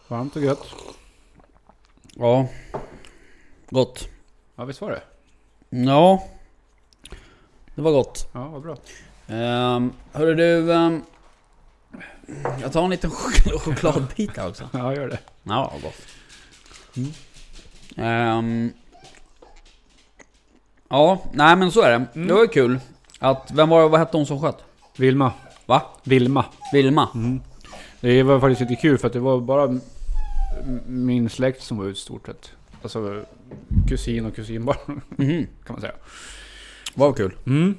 [0.08, 0.66] Varmt och gött.
[2.16, 2.48] Ja.
[3.70, 4.08] Gott.
[4.56, 5.02] Ja, visst var det?
[5.74, 6.24] Ja.
[7.76, 8.30] Det var gott.
[8.34, 8.76] Ja, vad bra.
[9.28, 10.74] Um, hörru du.
[10.74, 11.02] ehm,
[12.62, 14.70] jag tar en liten chok- chokladbit här också.
[14.74, 15.20] Ja, gör det.
[15.44, 16.02] Ja, gott.
[17.98, 18.74] Ehm,
[20.90, 22.06] ja, nej men så är det.
[22.16, 22.28] Mm.
[22.28, 22.80] Det var ju kul.
[23.20, 24.58] Att, vem var vad hette hon som sköt?
[24.98, 25.34] Vilma.
[25.66, 25.82] Va?
[26.04, 26.46] Vilma.
[26.74, 27.10] Vilma?
[27.16, 27.42] Mm.
[28.02, 29.80] Det var faktiskt lite kul för att det var bara
[30.88, 32.52] min släkt som var ute i stort sett.
[32.82, 33.26] Alltså
[33.88, 35.48] kusin och kusinbarn Mhm.
[35.66, 35.94] kan man säga.
[36.94, 37.36] Vad kul.
[37.46, 37.78] Mm.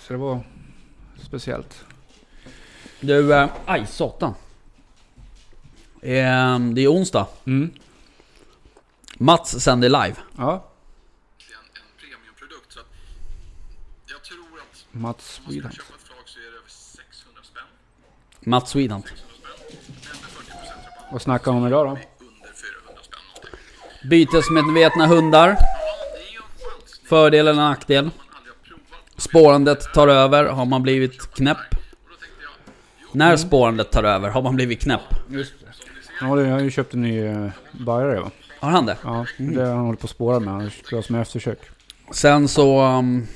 [0.00, 0.44] Så det var
[1.22, 1.84] speciellt.
[3.00, 4.34] Du, eh, aj satan.
[6.02, 7.26] Ehm, det är onsdag.
[7.44, 7.70] Mm.
[9.18, 10.14] Mats sänder live.
[10.36, 10.70] Ja,
[11.38, 12.72] en, en premiumprodukt.
[12.72, 12.86] Så att
[14.10, 15.70] jag tror att Mats Sweden.
[15.72, 17.62] köpa ett flak så är det över 600 spänn.
[18.40, 19.02] Mats Sweden.
[19.02, 19.76] 600 spänn.
[19.88, 21.90] Men med 40% rabatt Vad snackar de om idag då?
[21.92, 23.60] är under 400 spänn någonting.
[24.10, 25.56] Bytesmedvetna hundar.
[27.08, 28.10] Fördel eller nackdel.
[29.16, 30.44] Spårandet tar över.
[30.44, 31.56] Har man blivit knäpp?
[33.12, 35.00] När spårandet tar över har man blivit knäpp.
[35.28, 35.66] Just det.
[36.20, 38.30] Ja, det- jag har ju köpt en ny uh, bärare va?
[38.60, 38.96] Har han det?
[39.04, 40.54] Ja, det har han håller på att spåra med.
[40.54, 41.58] Han ska ha som eftersök.
[42.10, 42.80] Sen så...
[42.82, 43.26] Um,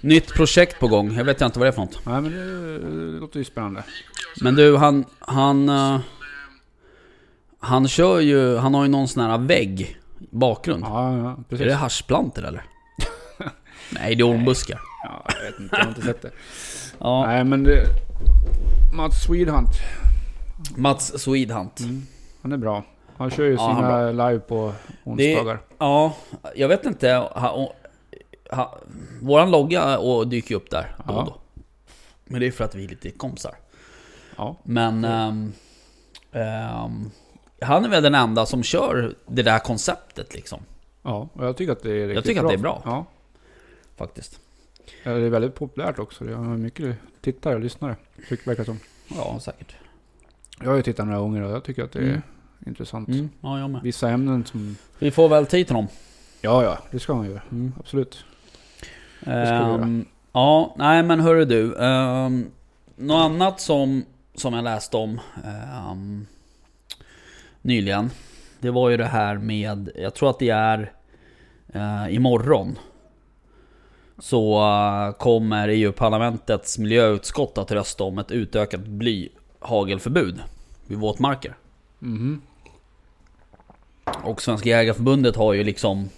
[0.00, 1.16] nytt projekt på gång.
[1.16, 2.06] Jag vet inte vad det är för något.
[2.06, 2.78] Nej men det,
[3.12, 3.82] det låter ju spännande.
[4.40, 5.04] Men du, han...
[5.18, 5.68] Han...
[5.68, 6.00] eh,
[7.64, 8.56] han kör ju...
[8.56, 9.96] Han har ju någon sån här vägg.
[10.30, 10.84] Bakgrund.
[10.84, 11.66] Ja, ja är precis.
[11.66, 12.62] det haschplantor eller?
[13.90, 14.80] Nej, det är ormbuskar.
[15.04, 16.30] Ja, jag vet inte, jag har inte sett det.
[16.98, 17.26] Ja.
[17.26, 17.86] Nej men det...
[18.96, 19.68] Mats Swedhunt.
[20.76, 21.80] Mats Swedhunt.
[22.42, 22.84] Han är bra.
[23.16, 24.72] Han kör ju Ja, sina är live på
[25.04, 25.60] onsdagar.
[25.78, 26.16] Ja,
[26.54, 27.12] jag vet inte.
[27.12, 27.72] Ha,
[28.50, 28.78] ha,
[29.20, 31.36] våran logga och dyker upp där då och då.
[32.24, 33.54] Men det är för att vi är lite kompisar.
[34.36, 34.56] Ja.
[34.64, 35.04] Men...
[35.04, 35.52] ehm,
[36.32, 37.10] ehm,
[37.64, 40.60] han är väl den enda som kör det där konceptet liksom.
[41.02, 42.82] Ja, och jag tycker att det är riktigt tycker att det är bra.
[42.84, 43.04] Ja.
[43.96, 44.40] Faktiskt.
[45.02, 46.24] Ja, Det är väldigt populärt också.
[46.24, 47.96] Det har mycket tittare och lyssnare.
[48.28, 48.78] Tycker verkar som.
[49.16, 49.74] Ja, säkert.
[50.60, 52.22] Jag har ju tittat några gånger och jag tycker att det är Mm.
[52.66, 53.08] intressant.
[53.08, 53.82] Mm, ja, jag med.
[53.82, 54.76] Vissa ämnen som...
[54.98, 55.88] Vi får väl tid till dem.
[56.40, 57.38] Ja, ja, det ska man ju.
[57.50, 57.72] Mm.
[57.80, 58.24] Absolut.
[59.20, 59.32] ska vi
[59.82, 61.74] Ehm, ja, nej men hörru du.
[61.74, 62.46] Um,
[62.96, 64.04] något annat som,
[64.34, 66.26] som jag läste om ehm,
[67.64, 68.10] nyligen.
[68.60, 70.92] Det var ju det här med, jag tror att det är
[71.76, 72.78] uh, imorgon.
[74.18, 80.42] Så eh, kommer EU-parlamentets miljöutskott att rösta om ett utökat blyhagelförbud
[80.86, 81.56] vid våtmarker.
[81.98, 82.42] Mhm.
[84.22, 86.08] Och Svenska Jägareförbundet har ju liksom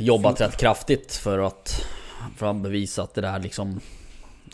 [0.00, 1.86] jobbat rätt kraftigt för att,
[2.36, 3.80] för att bevisa att det där liksom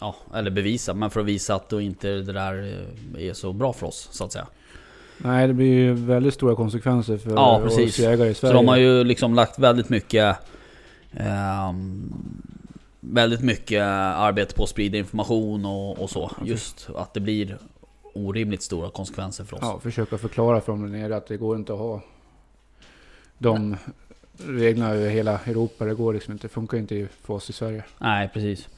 [0.00, 2.82] Ja, eller bevisa, men för att visa att då inte det där
[3.16, 4.46] eh, är så bra för oss så att säga.
[5.18, 7.98] Nej, det blir ju väldigt stora konsekvenser för Ja, precis.
[7.98, 8.54] jägare i Så Sverige.
[8.54, 10.36] de har ju liksom lagt väldigt mycket
[11.12, 12.12] ehm,
[13.00, 16.30] Väldigt mycket arbete på att sprida information och, och så.
[16.44, 17.58] Just att det blir
[18.14, 19.62] orimligt stora konsekvenser för oss.
[19.62, 22.00] Ja, försöka förklara för dem där nere att det går inte att ha
[23.38, 23.76] de
[24.46, 25.84] reglerna över hela Europa.
[25.84, 26.48] Det går liksom inte.
[26.48, 27.84] Funkar inte för oss i Sverige.
[27.98, 28.68] Nej, precis.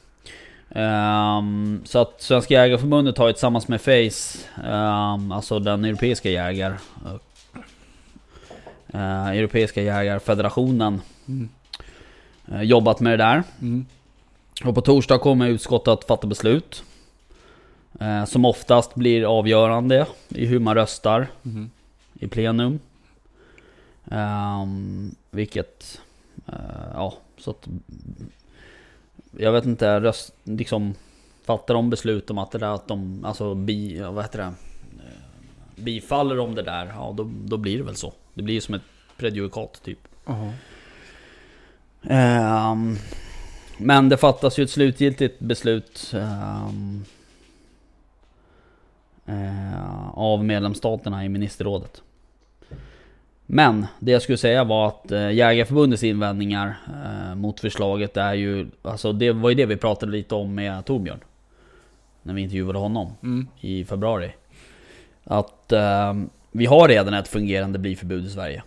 [0.74, 6.78] Ehm, så att Svenska Jägareförbundet har ju tillsammans med FACE, ehm, alltså den europeiska jägar...
[8.92, 11.48] eh, europeiska jägarfederationen, Mm.
[12.52, 13.42] eh, jobbat med det där.
[13.60, 13.86] Mm.
[14.64, 16.84] Och på torsdag kommer utskottet att fatta beslut.
[18.00, 21.70] Eh, som oftast blir avgörande i hur man röstar Mhm.
[22.14, 22.78] i plenum.
[24.10, 26.00] Ehm, vilket,
[26.94, 27.68] ja, så att...
[29.36, 30.94] Jag vet inte, röst, liksom...
[31.44, 34.44] Fattar de beslut om att det där att de, alltså bi, vad heter det?
[34.44, 38.12] Eh, Bifaller de det där, ja då, då blir det väl så.
[38.34, 38.82] Det blir ju som ett
[39.16, 39.98] prejudikat typ.
[40.26, 40.52] Jaha.
[42.02, 42.96] Ehm,
[43.78, 47.04] men det fattas ju ett slutgiltigt beslut ehm,
[49.26, 52.02] eh, av medlemsstaterna i ministerrådet.
[53.52, 58.70] Men det jag skulle säga var att eh, Jägarförbundets invändningar eh, mot förslaget är ju...
[58.82, 61.20] Alltså det var ju det vi pratade lite om med Torbjörn.
[62.22, 63.48] När vi intervjuade honom Mm.
[63.60, 64.32] i februari.
[65.24, 66.14] Att eh,
[66.50, 68.62] vi har redan ett fungerande blyförbud i Sverige.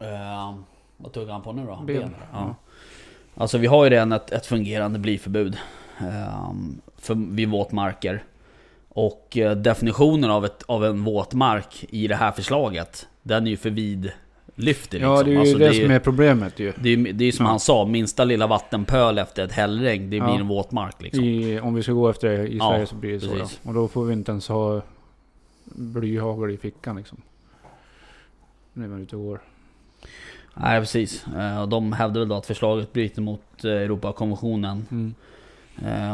[0.00, 0.54] Eh,
[0.96, 1.76] vad tog han på nu då?
[1.76, 1.86] Ben.
[1.86, 2.14] Ben.
[2.32, 2.54] Ja.
[3.34, 5.56] Alltså vi har ju redan ett, ett fungerande blyförbud
[6.00, 6.52] eh,
[6.98, 8.22] för, vid våtmarker.
[8.94, 13.56] Och eh, definitionen av, ett, av en våtmark i det här förslaget, den är ju
[13.56, 15.00] för vidlyftig liksom.
[15.12, 16.72] Ja, det är ju Alltså, det, är som är problemet ju.
[16.76, 17.50] det är ju det är som Ja.
[17.50, 20.24] han sa, minsta lilla vattenpöl efter ett hällregn, det Ja.
[20.24, 21.24] blir en våtmark liksom.
[21.24, 23.28] I, om vi ska gå efter det i Ja, Sverige så blir det så.
[23.32, 23.60] precis.
[23.62, 23.68] Då.
[23.68, 24.82] Och då får vi inte ens ha
[25.64, 27.18] blyhagel i fickan liksom.
[28.72, 29.40] När man är ute och går.
[30.54, 31.26] Nej precis.
[31.36, 35.14] Eh, och De hävdar väl då att förslaget bryter mot eh, Europakonventionen Mm.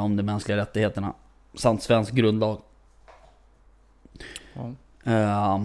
[0.03, 1.13] om de mänskliga rättigheterna.
[1.55, 2.59] Samt svensk grundlag.
[4.59, 4.73] Ja.
[5.13, 5.63] Eh,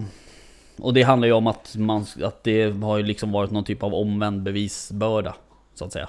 [0.78, 3.82] och det handlar ju om att, man, att det har ju liksom varit någon typ
[3.82, 5.34] av omvänd bevisbörda.
[5.74, 6.08] Så att säga.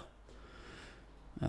[1.41, 1.47] Eh,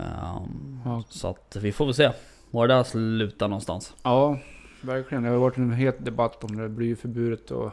[0.85, 1.03] Ja.
[1.09, 2.11] Så att vi får väl se
[2.51, 3.93] var det där slutar någonstans.
[4.03, 4.37] ja,
[4.81, 5.23] verkligen.
[5.23, 7.71] Det har varit en het debatt om det blyförbudet och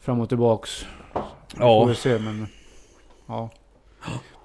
[0.00, 0.86] fram och tillbaks.
[1.14, 1.20] Vi
[1.58, 1.80] Ja.
[1.82, 2.46] får vi se men
[3.26, 3.50] ja.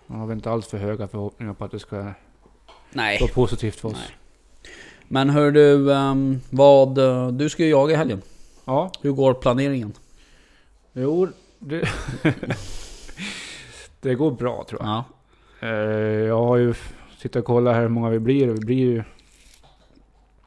[0.07, 2.11] Man har väl inte alls för höga förhoppningar på att det ska
[2.91, 3.17] Nej.
[3.21, 3.93] vara positivt för oss.
[3.95, 4.17] Nej.
[5.07, 6.97] Men hör du, ehm, vad...
[6.97, 8.21] eh, Du ska ju jaga i helgen.
[8.65, 9.93] Ja, Hur går planeringen?
[10.93, 11.27] jo.
[11.59, 11.89] Det,
[14.01, 14.89] det går bra tror jag.
[14.89, 15.03] Ja.
[15.67, 15.69] Eh,
[16.27, 16.73] jag har ju
[17.17, 18.47] suttit och kollat här hur många vi blir.
[18.47, 19.03] Vi blir ju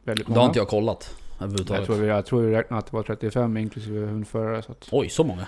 [0.04, 0.40] väldigt Det många.
[0.40, 1.86] har inte jag kollat jag, överhuvudtaget.
[1.86, 4.62] tror vi, jag tror vi räknade att det var 35 inklusive hundförare.
[4.62, 5.46] Så att, Oj, så många?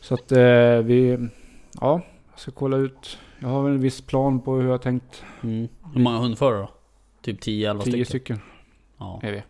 [0.00, 0.38] så att eh,
[0.84, 1.28] vi...
[1.80, 2.00] Ja,
[2.30, 3.18] jag ska kolla ut.
[3.38, 5.22] Jag har en viss plan på hur jag tänkt.
[5.42, 5.68] Mm.
[5.94, 6.70] Hur många hundförare då?
[7.22, 8.04] Typ 10-11 10 stycken?
[8.06, 8.40] stycken
[8.98, 9.20] Ja.
[9.22, 9.42] är vi.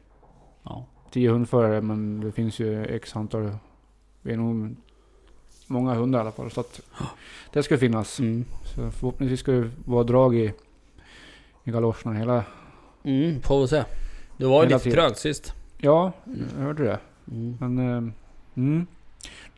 [0.62, 0.86] ja.
[1.10, 3.50] 10 hundförare men det finns ju x antal.
[4.22, 4.76] Vi är nog
[5.66, 6.50] många hundar i alla fall.
[6.50, 6.80] Så att
[7.52, 8.20] det ska finnas.
[8.20, 8.44] Mm.
[8.64, 10.52] Så förhoppningsvis ska det vara drag i,
[11.64, 12.44] i galoscherna hela...
[13.04, 13.84] Mm, får vi se.
[14.36, 14.96] Det var ju lite tiden.
[14.98, 15.54] trögt sist.
[15.78, 16.44] Ja, Mm.
[16.58, 16.98] jag hörde det.
[17.30, 17.56] Mm.
[17.60, 17.78] Men...
[17.78, 17.96] Eh,
[18.54, 18.86] mm.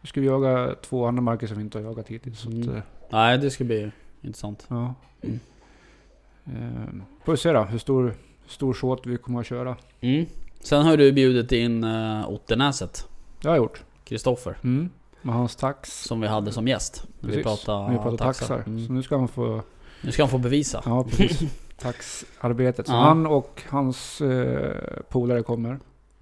[0.00, 2.38] Nu ska vi jaga två andra marker som vi inte har jagat hittills.
[2.40, 2.74] Så att, Mm.
[2.76, 3.90] eh, Nej, det ska bli
[4.22, 4.66] intressant.
[4.68, 4.94] ja.
[5.22, 5.40] Mm.
[6.47, 8.14] Eh, får vi se då hur stor,
[8.47, 9.76] stor short vi kommer att köra.
[10.01, 10.26] Mm.
[10.61, 13.09] Sen har du bjudit in uh, Ottenäset,
[13.40, 13.82] Det har jag gjort.
[14.05, 14.90] Kristoffer, Mm.
[15.22, 16.03] Med hans tax.
[16.05, 17.05] som vi hade som gäst.
[17.20, 17.64] När vi Precis.
[17.64, 18.62] pratade, Vi pratar taxar.
[18.66, 18.86] Mm.
[18.86, 19.62] Så nu ska han få...
[20.03, 20.82] Nu ska han få bevisa.
[20.86, 21.51] Ja, precis.
[21.78, 22.86] Taxarbetet.
[22.86, 22.97] Så Ja.
[23.01, 24.72] han och hans eh,
[25.09, 25.78] polare kommer.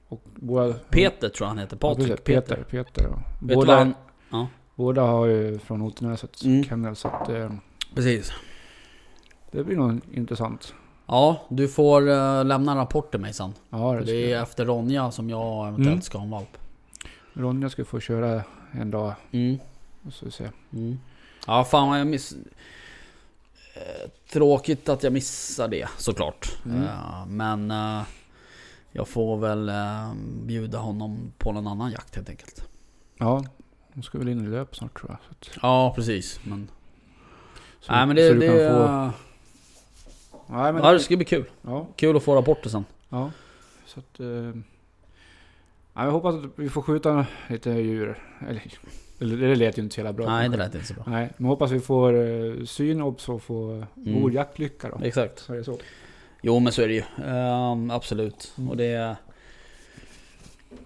[0.09, 0.73] Och båda...
[0.75, 1.77] Peter tror jag han heter.
[1.77, 2.25] Patrik.
[2.25, 2.41] Peter.
[2.41, 2.63] Peter.
[2.85, 3.05] Peter.
[3.11, 3.23] ja.
[3.41, 3.95] Båda, han...
[4.31, 6.65] Ja, båda har ju från Ottenäsets Mm.
[6.65, 6.97] kennel.
[6.97, 7.51] Så att, eh,
[7.95, 8.33] precis.
[9.53, 10.75] Det blir nog intressant.
[11.07, 13.53] Ja, du får uh, lämna en rapport till mig sen.
[13.71, 14.43] Ja, det, Det är jag.
[14.43, 16.01] efter Ronja som jag eventuellt Mm.
[16.03, 16.59] ska ha en valp.
[17.33, 18.43] Ronja ska få köra
[18.73, 19.15] en dag.
[19.33, 19.59] Mm.
[20.07, 20.49] Och så se.
[20.73, 20.99] Mm.
[21.47, 22.33] Ja, fan vad jag miss...
[23.75, 26.57] Eh, Tråkigt att jag missar det såklart.
[26.67, 26.83] Mm.
[26.83, 28.03] Eh, men eh,
[28.93, 32.69] jag får väl eh, bjuda honom på någon annan jakt helt enkelt.
[33.19, 33.45] Ja,
[33.95, 35.19] De ska väl in i löp snart tror jag.
[35.31, 36.41] Att, Ja, precis.
[36.45, 36.71] Men,
[37.81, 38.29] så, nej men det...
[38.29, 39.11] så du det kan få...
[40.53, 41.45] Nej, men ja, det ska bli kul.
[41.63, 42.85] ja, Kul att få rapporter sen.
[43.09, 43.31] ja.
[43.87, 44.21] Så att...
[44.21, 44.27] Eh,
[45.95, 48.19] ja, jag hoppas att vi får skjuta lite djur.
[49.21, 50.27] Eller, det lät ju inte så jävla bra.
[50.27, 51.05] Nej, det lät inte så bra.
[51.07, 54.21] Nej, men hoppas vi får uh, syn och så få Mm.
[54.23, 55.05] god jaktlycka då.
[55.05, 55.39] Exakt.
[55.39, 55.79] Så är det så.
[56.43, 57.03] Jo men så är det ju.
[57.27, 58.53] Ehm, absolut.
[58.59, 58.71] Mm.
[58.71, 59.17] Och det...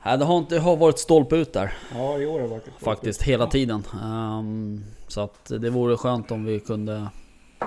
[0.05, 1.73] Nej, det har, inte, det har varit stolpe ut där.
[1.95, 3.83] Ja, i år har det varit Faktiskt, hela tiden.
[4.05, 7.07] Ehm, så att det vore skönt om vi kunde
[7.61, 7.67] eh,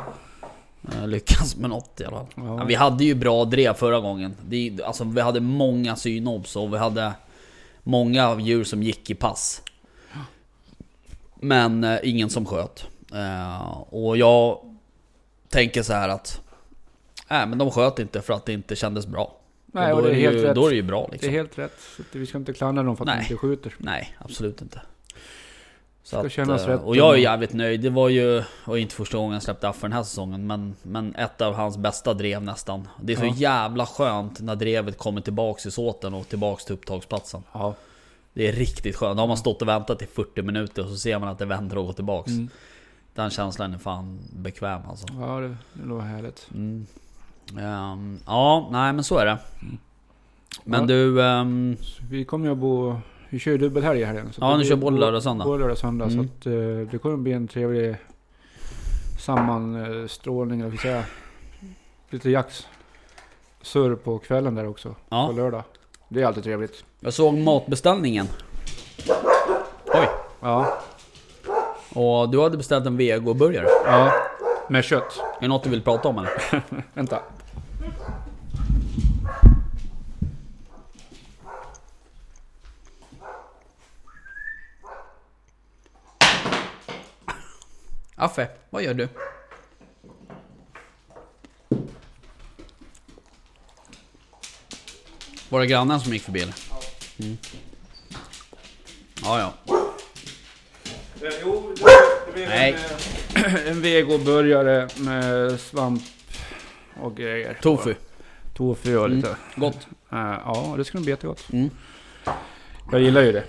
[1.05, 2.27] lyckas med något i alla fall.
[2.36, 2.63] Ja.
[2.63, 4.36] Vi hade ju bra drev förra gången.
[4.47, 7.13] Det, alltså, vi hade många synobs och vi hade
[7.84, 9.61] många djur som gick i pass.
[11.36, 12.86] Men eh, ingen som sköt.
[13.13, 14.59] Eh, och jag
[15.49, 16.41] tänker så här att...
[17.30, 19.36] Nej men de sköt inte för att det inte kändes bra.
[19.65, 20.55] Nej, och och då, det är är helt ju, rätt.
[20.55, 21.30] då är det ju bra Det liksom.
[21.30, 21.80] är helt rätt.
[21.97, 23.15] Så vi ska inte klandra dem för att Nej.
[23.17, 23.75] de inte skjuter.
[23.77, 24.82] Nej, absolut inte.
[26.10, 27.82] Så Ska att, kännas eh, rätt och jag är jävligt nöjd.
[27.82, 31.16] Det var ju, och inte första gången jag släppte Affe den här säsongen, men, men
[31.16, 32.88] ett av hans bästa drev nästan.
[33.01, 33.34] Det är så Ja.
[33.36, 37.43] jävla skönt när drevet kommer tillbaks i såten och tillbaks till upptagsplatsen.
[37.51, 37.74] Ja.
[38.34, 39.18] Det är riktigt skönt.
[39.18, 41.45] Då har man stått och väntat i 40 minuter och så ser man att det
[41.45, 42.32] vänder och går tillbaks.
[42.32, 42.49] Mm.
[43.14, 45.07] Den känslan är fan bekväm alltså.
[45.20, 46.47] Ja, det, det låter härligt.
[46.53, 46.86] Mm.
[47.60, 49.38] Ehm, ja, nej men så är det.
[50.64, 50.88] Men Ja.
[50.88, 51.16] du...
[51.82, 52.95] Så vi kommer ju att bo...
[53.30, 54.30] Vi kör ju dubbelhelg här igen.
[54.34, 55.45] Så Ja, ni kör både lördag och söndag.
[55.45, 56.05] Både lördag och söndag.
[56.05, 56.15] Mm.
[56.17, 57.95] Så att eh, det kommer bli en trevlig
[59.19, 61.03] sammanstrålning, eller säga.
[62.09, 64.89] Lite jaktsurr på kvällen där också.
[64.89, 65.63] På ja, lördag.
[66.07, 66.84] Det är alltid trevligt.
[66.99, 68.27] jag såg matbeställningen.
[69.86, 70.09] Oj.
[70.41, 70.77] Ja.
[71.93, 73.65] Och du hade beställt en vegoburgare.
[73.86, 74.11] Ja.
[74.69, 75.19] Med kött.
[75.38, 76.63] Är det något du vill prata om eller?
[76.93, 77.19] Vänta.
[88.20, 89.07] Affe, vad gör du?
[95.49, 96.55] Var det grannen som gick förbi eller?
[97.20, 97.38] Mm.
[99.24, 99.76] Ja, ja.
[101.41, 101.74] Jo,
[102.26, 102.76] det blir Nej.
[103.34, 106.03] en, en vegoburgare med svamp
[107.01, 107.57] och grejer.
[107.61, 107.95] Tofu.
[108.53, 109.36] Tofu och lite.
[109.55, 109.88] Gott.
[110.11, 111.53] Eh, ja, det ska nog bli jättegott.
[111.53, 111.70] Mm.
[112.91, 113.43] Jag gillar ju det.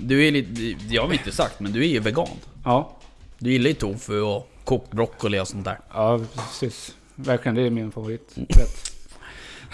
[0.00, 2.28] Du är lite, jag har inte sagt, men du är ju vegan.
[2.64, 2.96] Ja,
[3.38, 5.78] Du gillar ju tofu och kokt broccoli och sånt där.
[5.92, 6.94] ja precis.
[7.14, 8.36] Verkligen, det är min favorit.
[8.36, 8.48] Mm.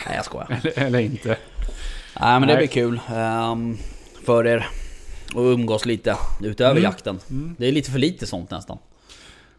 [0.06, 0.60] Nej jag skojar.
[0.62, 1.28] Eller, eller inte.
[1.28, 1.36] Nej
[2.20, 2.56] men det Nej.
[2.56, 3.76] blir kul ehm,
[4.24, 4.56] för er
[5.28, 6.82] att umgås lite utöver Mm.
[6.82, 7.18] jakten.
[7.30, 7.54] Mm.
[7.58, 8.78] Det är lite för lite sånt nästan.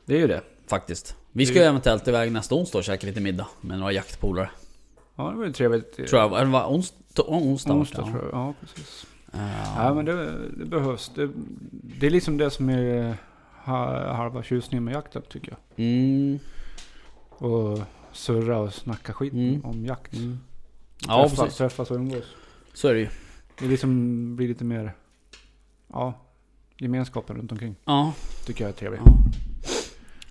[0.06, 0.41] Det är ju det.
[0.68, 1.16] Faktiskt.
[1.32, 4.49] Vi ska Det- ju eventuellt iväg nästa onsdag och käka lite middag med några jaktpolare.
[5.16, 5.95] Ja, det var ju trevligt.
[6.08, 7.74] Tror jag, eller var ons, onsdag?
[7.74, 8.12] Onsdag ja.
[8.12, 8.39] tror jag.
[8.39, 9.06] Ja, precis.
[9.34, 11.12] Ehm, Ja, men det, det behövs.
[11.16, 11.30] Det,
[11.72, 13.18] det är liksom det som är
[13.64, 15.86] halva tjusningen med jakten tycker jag.
[15.86, 16.39] Mm,
[17.30, 17.80] Och
[18.12, 19.66] surra och snacka skit Mm.
[19.66, 20.14] om jakt.
[20.14, 20.39] mm.
[21.07, 21.57] Ja träffas, precis.
[21.57, 22.24] träffas och umgås.
[22.74, 23.09] Så är det ju.
[23.59, 24.93] Det liksom blir lite mer,
[25.88, 26.14] ja,
[26.78, 27.76] gemenskapen runt omkring.
[27.86, 28.14] Ja.
[28.45, 29.01] Tycker jag är trevligt.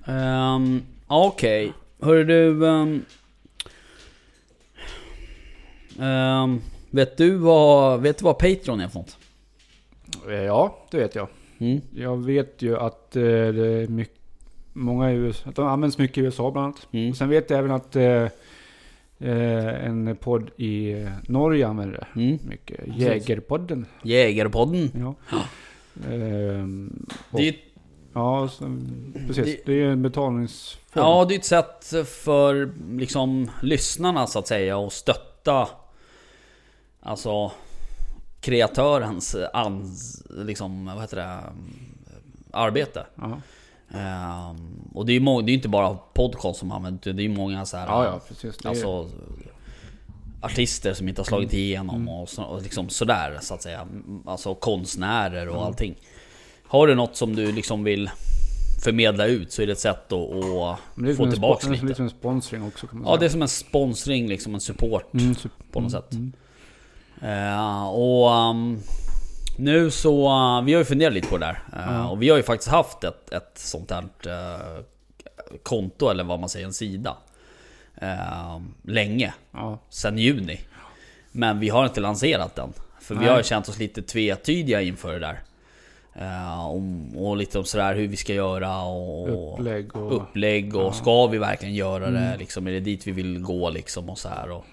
[0.06, 0.12] ja.
[0.12, 1.72] Ehm, Okej.
[2.00, 2.68] Hörru du...
[2.68, 3.04] ehm,
[5.98, 6.60] ehm,
[6.90, 9.18] vet du vad, vet du vad Patreon är för något?
[10.28, 11.28] Eh, Ja, det vet jag.
[11.61, 11.80] Mm.
[11.94, 14.16] Jag vet ju att eh, det är mycket,
[14.72, 16.88] många i USA, att de används mycket i USA bland annat.
[16.92, 17.11] Mm.
[17.11, 18.04] Och sen vet jag även att eh,
[19.18, 22.38] eh, en podd i Norge använder det Mm.
[22.48, 22.80] mycket.
[22.96, 23.86] Jägerpodden.
[24.02, 24.90] Jägarpodden.
[24.94, 25.14] Ja.
[26.11, 27.54] Ehm, och, Det
[28.14, 28.48] ja,
[29.26, 29.44] precis.
[29.44, 31.04] det- Det, är en betalningsform.
[31.04, 35.68] ja, det är ett sätt för liksom lyssnarna så att säga att stötta
[37.02, 37.52] Alltså
[38.41, 41.38] kreatörens ans, liksom, vad heter det?
[42.53, 43.07] Arbete.
[43.14, 43.41] Ja.
[43.99, 47.28] Ehm, och det är ju det är inte bara podcast som använder det, det är
[47.28, 48.57] ju många så här, ja, ja, precis.
[48.57, 49.09] Det är, Alltså
[50.43, 52.09] Artister som inte har slagit igenom Mm.
[52.09, 53.86] och, så, och liksom sådär så att säga.
[54.26, 55.66] Alltså konstnärer och Mm.
[55.66, 55.95] allting.
[56.66, 58.11] Har du något som du liksom vill
[58.84, 61.84] förmedla ut så är det ett sätt att, att få tillbaks spo- det är lite.
[61.86, 63.30] lite som en sponsring också kan man Ja det är säga.
[63.30, 65.34] som en sponsring, liksom en support Mm,
[65.72, 66.34] på något mm, sätt.
[67.20, 67.52] Mm.
[67.52, 68.80] Eh, och um,
[69.56, 71.62] nu så, uh, vi har ju funderat lite på det där.
[71.72, 72.08] Ja.
[72.08, 74.84] Och vi har ju faktiskt haft ett, ett sånt här eh,
[75.62, 77.16] konto, eller vad man säger, en sida.
[78.82, 80.60] länge, Ja, sen juni.
[81.32, 82.72] Men vi har inte lanserat den.
[83.00, 83.30] För vi Nej.
[83.30, 85.40] har ju känt oss lite tvetydiga inför det där.
[86.14, 90.16] Eh, om, och lite om sådär hur vi ska göra och upplägg och...
[90.16, 90.92] upplägg och Ja.
[90.92, 92.18] ska vi verkligen göra det?
[92.18, 92.38] Mm.
[92.38, 94.64] Liksom, är det dit vi vill gå liksom och så här och,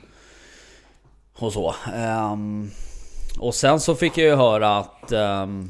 [1.40, 1.76] och så.
[1.94, 2.70] Ehm,
[3.40, 5.70] och sen så fick jag ju höra att ehm,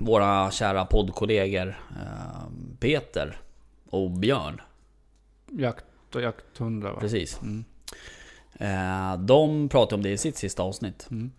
[0.00, 2.48] våra kära poddkollegor eh,
[2.80, 3.40] Peter
[3.90, 4.60] och Björn.
[5.50, 7.00] Jakt och jakthundar va?
[7.00, 7.40] Precis.
[7.42, 7.64] Mm.
[8.54, 11.06] Eh, de pratade om det i sitt sista avsnitt.
[11.10, 11.32] Mm.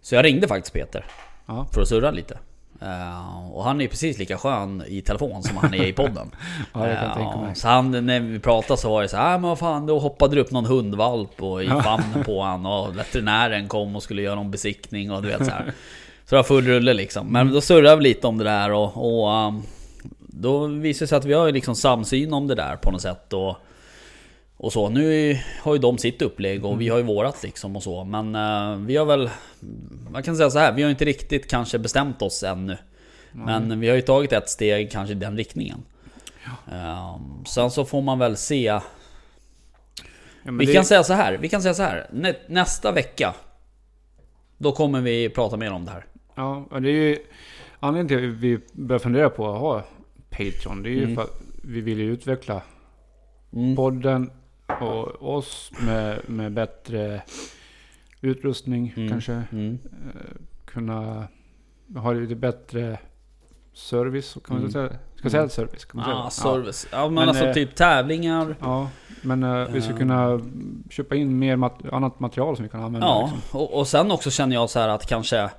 [0.00, 1.06] Så jag ringde faktiskt Peter
[1.46, 1.66] Ja.
[1.72, 2.38] för att surra lite.
[2.82, 6.30] Eh, och han är precis lika skön i telefon som han är i podden.
[6.72, 7.54] Ja, mig.
[7.54, 9.98] Så han, när vi pratade så var det så här, "Ah, men vad fan, då
[9.98, 14.22] hoppade det upp någon hundvalp och i famnen på han och veterinären kom och skulle
[14.22, 15.64] göra någon besiktning och du vet så här.
[16.24, 17.26] Så det var full rulle liksom.
[17.26, 19.62] Men då surrade vi lite om det där och, och um,
[20.18, 23.32] då visade det sig att vi har liksom samsyn om det där på något sätt.
[23.32, 23.56] Och,
[24.56, 24.88] och så.
[24.88, 28.04] Nu har ju de sitt upplägg och vi har ju vårat liksom och så.
[28.04, 29.30] Men eh, vi har väl...
[30.10, 32.76] Man kan säga så här, vi har inte riktigt kanske bestämt oss ännu.
[33.32, 35.78] Men vi har ju tagit ett steg kanske i den riktningen.
[36.72, 38.62] Ehm, sen så får man väl se.
[38.62, 38.82] Ja,
[40.44, 42.06] Vi det- kan säga så här, vi kan säga så här.
[42.12, 43.34] Nä, nästa vecka.
[44.58, 46.06] Då kommer vi prata mer om det här.
[46.34, 47.18] Ja, det är ju
[47.80, 49.84] anledningen till att vi börjar fundera på att ha
[50.30, 50.82] Patreon.
[50.82, 51.14] Det är ju Mm.
[51.14, 52.62] för att vi vill ju utveckla
[53.52, 53.76] Mm.
[53.76, 54.30] podden
[54.80, 57.22] och oss med, med bättre
[58.20, 59.08] utrustning Mm.
[59.08, 59.42] kanske.
[59.52, 59.78] Mm.
[60.64, 61.28] Kunna
[61.96, 62.98] ha lite bättre
[63.72, 64.34] service.
[64.34, 64.72] Kan man Mm.
[64.72, 65.84] säga, ska säga service?
[65.84, 66.52] Kan man Ah, säga?
[66.54, 66.86] service.
[66.92, 68.56] Ja, men, Men, alltså eh, typ tävlingar.
[68.60, 68.88] Ja,
[69.22, 69.96] men eh, vi ska Ja.
[69.98, 70.40] kunna
[70.90, 73.06] köpa in mer mat- annat material som vi kan använda.
[73.06, 73.60] Ja, liksom.
[73.60, 75.50] och, och sen också känner jag så här att kanske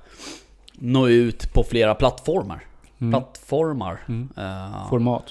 [0.74, 2.64] nå ut på flera plattformar.
[2.98, 3.12] Mm.
[3.12, 4.00] Plattformar.
[4.08, 4.28] Mm.
[4.36, 5.24] Eh, Format.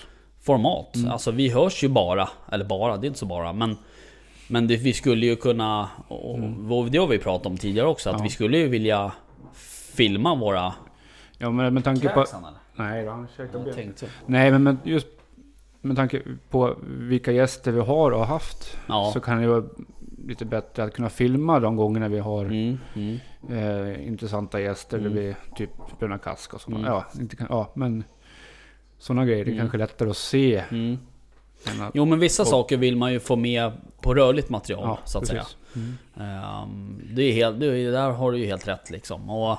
[0.48, 0.96] Format.
[0.96, 1.12] Mm.
[1.12, 3.78] Alltså vi hörs ju bara, eller bara, det är inte så bara, men
[4.50, 6.40] men det, vi skulle ju kunna, och
[6.70, 8.24] och det har vi pratat om tidigare också, att Mm.
[8.24, 8.24] Ja.
[8.24, 9.12] vi skulle ju vilja
[9.98, 10.74] filma våra...
[11.38, 12.26] Ja, men med tanke på...
[12.76, 14.10] Nej, då, han käkar.
[14.26, 15.08] Nej, men just
[15.82, 18.78] med tanke på vilka gäster vi har och har haft.
[18.88, 19.10] Ja.
[19.14, 19.64] Så kan det vara
[20.28, 23.20] lite bättre att kunna filma de gångerna vi har Mm, mm.
[23.50, 24.98] eh, intressanta gäster.
[24.98, 25.14] Mm.
[25.14, 25.70] Där vi typ
[26.00, 26.80] bruna kask och sådana.
[26.88, 26.94] Mm.
[26.94, 28.04] Ja, inte kan, ja, men
[29.00, 29.46] sådana grejer.
[29.46, 29.62] Det är Mm.
[29.64, 30.64] kanske lättare att se.
[30.72, 30.98] Mm.
[31.82, 33.72] Att, Jo men vissa Och- saker vill man ju få med
[34.02, 35.42] på rörligt material ja, så att säga.
[35.42, 35.58] precis.
[35.76, 35.94] Mm.
[36.30, 39.30] Ehm, det är helt, det är, där har du ju helt rätt liksom.
[39.30, 39.58] Och,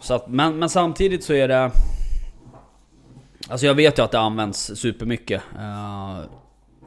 [0.00, 1.70] så att, men, men samtidigt så är det...
[3.48, 5.42] Alltså jag vet ju att det används supermycket.
[5.56, 6.20] Uh,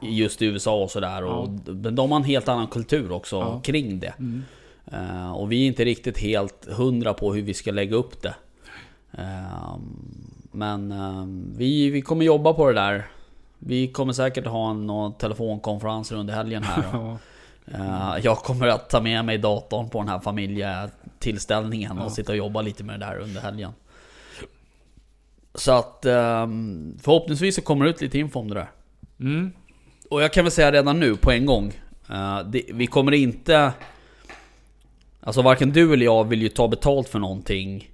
[0.02, 1.24] just i USA och sådär.
[1.24, 3.60] Och, Men de har en helt annan kultur också Ja.
[3.64, 4.14] kring det.
[4.18, 4.42] Mm.
[4.92, 8.34] Eh, och vi är inte riktigt helt hundra på hur vi ska lägga upp det.
[9.12, 13.06] Ehm, men ehm, vi, vi kommer jobba på det där.
[13.58, 17.16] Vi kommer säkert ha en, någon telefonkonferenser under helgen här.
[17.66, 22.04] Eh, jag kommer att ta med mig datorn på den här familjetillställningen Ja.
[22.04, 23.72] och sitta och jobba lite med det där under helgen.
[25.54, 28.70] Så att ehm, förhoppningsvis så kommer det ut lite info om det där.
[29.20, 29.52] mm.
[30.10, 31.72] Och jag kan väl säga redan nu på en gång.
[32.10, 33.72] eh, det, vi kommer inte...
[35.20, 37.90] Alltså varken du eller jag vill ju ta betalt för någonting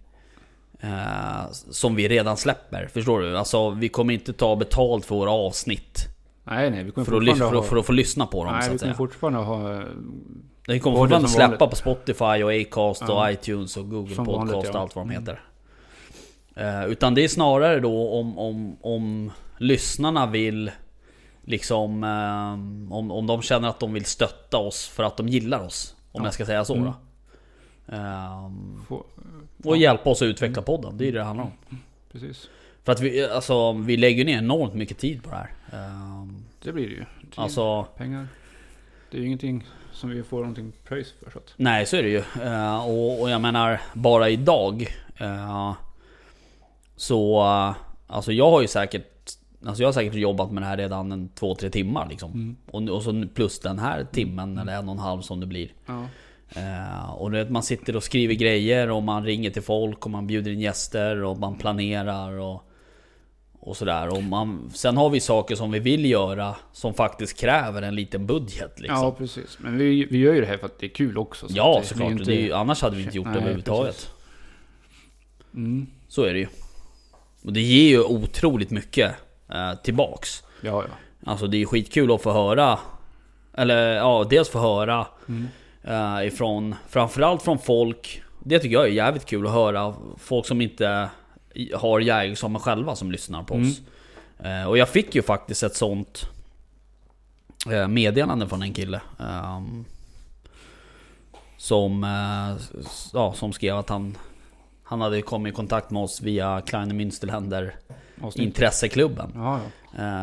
[0.81, 2.87] eh, som vi redan släpper.
[2.93, 3.39] Förstår du?
[3.39, 6.07] Alltså vi kommer inte ta betalt för våra avsnitt.
[6.45, 6.85] Nej, nej.
[6.85, 7.63] Vi kommer För att, för, ha...
[7.63, 8.97] för att få lyssna på dem Nej, så vi att kommer säga.
[8.97, 9.73] fortfarande ha...
[9.75, 9.83] eh,
[10.69, 11.71] Vi kommer Både fortfarande släppa vanligt.
[11.71, 13.31] på Spotify och Acast och Ja.
[13.31, 14.81] iTunes och Google Som Podcast vanligt, och ja.
[14.81, 15.41] allt vad de heter.
[16.57, 20.71] Eh, utan det är snarare då om, om, om lyssnarna vill
[21.45, 22.05] liksom...
[22.05, 22.53] eh,
[22.97, 25.95] om, om de känner att de vill stötta oss för att de gillar oss.
[26.13, 26.27] Om Ja.
[26.27, 26.85] jag ska säga så Mm.
[26.87, 26.95] då.
[27.97, 28.81] Ehm,
[29.65, 30.99] och hjälpa oss att utveckla podden.
[30.99, 31.53] Det är det det handlar om.
[32.13, 32.49] precis.
[32.85, 35.51] För att vi, alltså, vi lägger ner enormt mycket tid på det här.
[35.73, 37.05] Ehm, Det blir det ju.
[37.21, 37.85] Tid, alltså...
[37.97, 38.29] pengar.
[39.11, 41.31] Det är ju ingenting som vi får någonting pröjs för.
[41.31, 42.23] Så att, Nej, så är det ju.
[42.43, 44.87] Eh, och, och jag menar, bara idag.
[45.17, 45.73] eh,
[46.97, 47.41] så,
[48.07, 49.31] alltså jag har ju säkert...
[49.67, 52.33] Alltså jag har säkert jobbat med det här redan en två, tre timmar liksom.
[52.33, 52.57] mm.
[52.71, 55.73] Och, och så plus den här timmen, eller en och en halv som det blir.
[55.87, 56.07] ja.
[56.57, 60.11] Eh, och du vet, man sitter och skriver grejer och man ringer till folk och
[60.11, 62.65] man bjuder in gäster och man planerar och...
[63.61, 64.09] Och sådär.
[64.09, 68.27] Och man, sen har vi saker som vi vill göra som faktiskt kräver en liten
[68.27, 68.97] budget liksom.
[68.99, 69.59] ja, precis.
[69.61, 71.49] Men vi, vi gör ju det här för att det är kul också.
[71.49, 73.41] så Ja det, såklart, det det är ju, annars hade vi inte gjort det Nej,
[73.41, 73.95] överhuvudtaget.
[73.95, 74.11] precis.
[75.55, 75.87] Mm.
[76.09, 76.47] Så är det ju.
[77.45, 79.15] Och det ger ju otroligt mycket
[79.53, 80.43] eh, tillbaks.
[80.61, 80.95] Ja, ja.
[81.31, 82.79] Alltså det är skitkul att få höra.
[83.55, 85.49] Eller ja, dels få höra Mm.
[85.83, 88.23] Eh, ifrån, framförallt från folk.
[88.45, 89.95] Det tycker jag är jävligt kul att höra.
[90.17, 91.09] Folk som inte
[91.75, 93.69] har jägarexamen själva som lyssnar på Mm.
[93.71, 93.81] oss.
[94.45, 96.29] Eh, och jag fick ju faktiskt ett sånt
[97.71, 99.01] eh, meddelande från en kille.
[99.21, 99.85] ehm,
[101.57, 102.03] som,
[103.13, 104.17] ja, som skrev att han,
[104.83, 107.73] han hade kommit i kontakt med oss via Kleine Münsterländer.
[108.37, 109.33] Intresseklubben.
[109.35, 109.69] Ja, ja.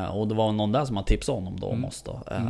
[0.03, 1.85] Eh, och det var någon där som hade tipsat honom då om Mm.
[1.85, 2.21] oss då.
[2.31, 2.41] Eh,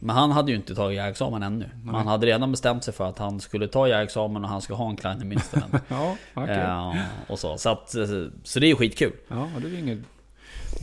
[0.00, 1.64] Men han hade ju inte tagit jägarexamen ännu.
[1.74, 1.94] Men Nej.
[1.94, 4.90] han hade redan bestämt sig för att han skulle ta jägarexamen och han ska ha
[4.90, 5.80] en Kleine Münsterland.
[5.88, 6.56] Ja, okej.
[6.60, 6.94] Eh,
[7.28, 7.58] och så.
[7.58, 8.06] Så, att, eh,
[8.42, 9.12] så det är skitkul.
[9.28, 9.98] Ja, det är inget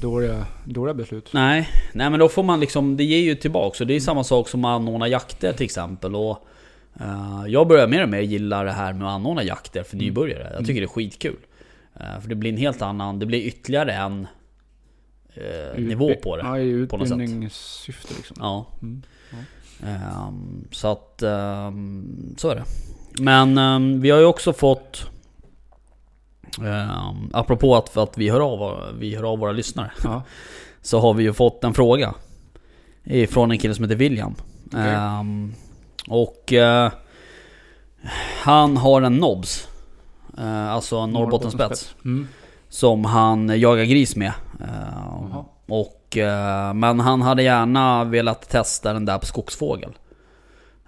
[0.02, 1.30] dåliga, dåliga beslut.
[1.34, 3.82] Nej, nej men då får man liksom, det ger ju tillbaks.
[3.82, 6.16] Och det är samma sak som att anordna jakter till exempel.
[6.16, 6.48] Och,
[7.00, 10.52] eh, jag börjar mer och mer gilla det här med att anordna jakter för nybörjare.
[10.56, 11.38] Jag tycker det är skitkul.
[12.00, 14.28] Eh, för det blir en helt annan, det blir ytterligare en
[15.34, 16.44] eh, nivå på det.
[16.44, 18.38] Ja, i utbildningssyfte liksom.
[18.40, 18.66] Ja.
[18.82, 19.04] Mm.
[19.32, 19.38] Ja.
[19.88, 22.64] Ehm, så att, ehm, så är det.
[23.20, 25.06] Men ehm, vi har ju också fått,
[26.60, 30.24] um, apropå att, att vi, hör av, vi hör av våra lyssnare, Ja.
[30.82, 32.14] så har vi ju fått en fråga.
[33.30, 34.36] Från en kille som heter William.
[34.66, 34.82] Okej.
[34.82, 35.54] Ehm,
[36.08, 36.92] och eh,
[38.42, 39.68] han har en Nobs.
[40.40, 41.96] Uh, alltså en Norrbottenspets.
[42.06, 42.28] Mm.
[42.70, 44.34] Som han jagar gris med.
[44.60, 45.46] Ehm, Jaha.
[45.68, 49.98] och, eh, men han hade gärna velat testa den där på skogsfågel.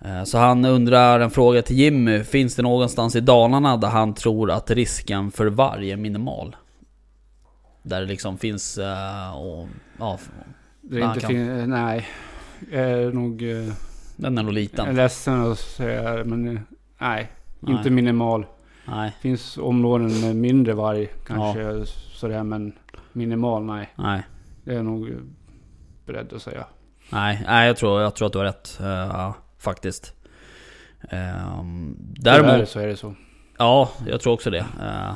[0.06, 2.24] Eh, Så han undrar en fråga till Jimmy.
[2.24, 6.56] Finns det någonstans i Dalarna där han tror att risken för varg är minimal?
[7.84, 8.78] Där det liksom finns...
[8.78, 9.68] eh, och,
[10.00, 10.18] ja,
[10.82, 12.08] Det är inte kan- fin- Nej.
[12.72, 13.41] Är nog...
[13.52, 13.74] eh,
[14.16, 14.95] den är nog Jag är liten.
[14.95, 16.62] ledsen att säga det, men eh,
[17.02, 17.32] nej.
[17.60, 17.76] Nej.
[17.76, 18.45] Inte minimal.
[18.90, 22.74] Nej, Det finns områden med mindre varg kanske sådär, men
[23.14, 23.90] minimal nej.
[23.96, 24.24] nej.
[24.64, 25.10] Det är jag nog
[26.06, 26.66] beredd att säga.
[27.10, 28.80] Nej, nej jag, tror, jag tror att du har rätt.
[28.82, 30.14] eh, faktiskt.
[31.02, 32.70] Um, Tyvärr däremot...
[32.70, 33.16] så är det så.
[33.58, 34.66] Ja, jag tror också det.
[34.82, 35.14] Eh,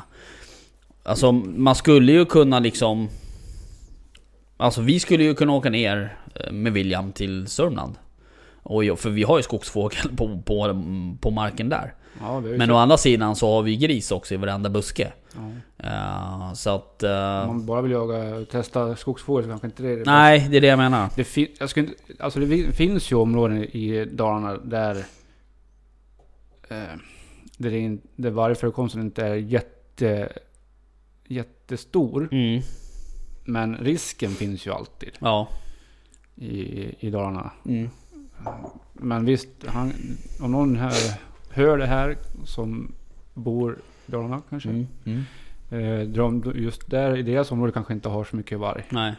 [1.02, 3.08] alltså man skulle ju kunna liksom...
[4.56, 7.94] Alltså vi skulle ju kunna åka ner eh, med William till Sörmland.
[8.62, 10.82] Och, för vi har ju skogsfågel på, på,
[11.20, 11.94] på marken där.
[12.20, 12.74] Ja, Men så.
[12.74, 15.12] å andra sidan så har vi gris också i varenda buske.
[15.34, 15.50] Ja.
[15.88, 17.02] Eh, så att...
[17.02, 17.10] eh,
[17.42, 20.56] Om man bara vill jaga, testa skogsfågel så kanske inte det är det nej, det
[20.56, 21.08] är det jag menar.
[21.16, 24.96] Det, fin- jag skulle inte, alltså det fin- finns ju områden i Dalarna där,
[26.68, 26.76] eh,
[27.58, 30.32] där, det in, där vargförekomsten inte är jätte,
[31.28, 32.28] jättestor.
[32.32, 32.62] Mm,
[33.44, 35.48] Men risken finns ju alltid ja.
[36.36, 37.50] i, i Dalarna.
[37.66, 37.90] Mm,
[38.92, 39.92] Men visst, han,
[40.40, 40.92] om någon här
[41.54, 42.92] hör det här som
[43.34, 44.68] bor i Dalarna kanske.
[44.68, 45.22] mm, mm.
[45.70, 48.84] Eh, de, just där i deras område kanske inte har så mycket varg.
[48.90, 49.14] Nej.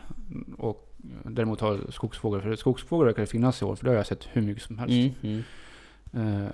[0.57, 2.41] Och däremot har skogsfågel.
[2.41, 3.75] För skogsfågel verkar det finnas i år.
[3.75, 5.13] För det har jag sett hur mycket som helst.
[5.23, 5.43] Mm,
[6.13, 6.43] mm.
[6.45, 6.49] Eh,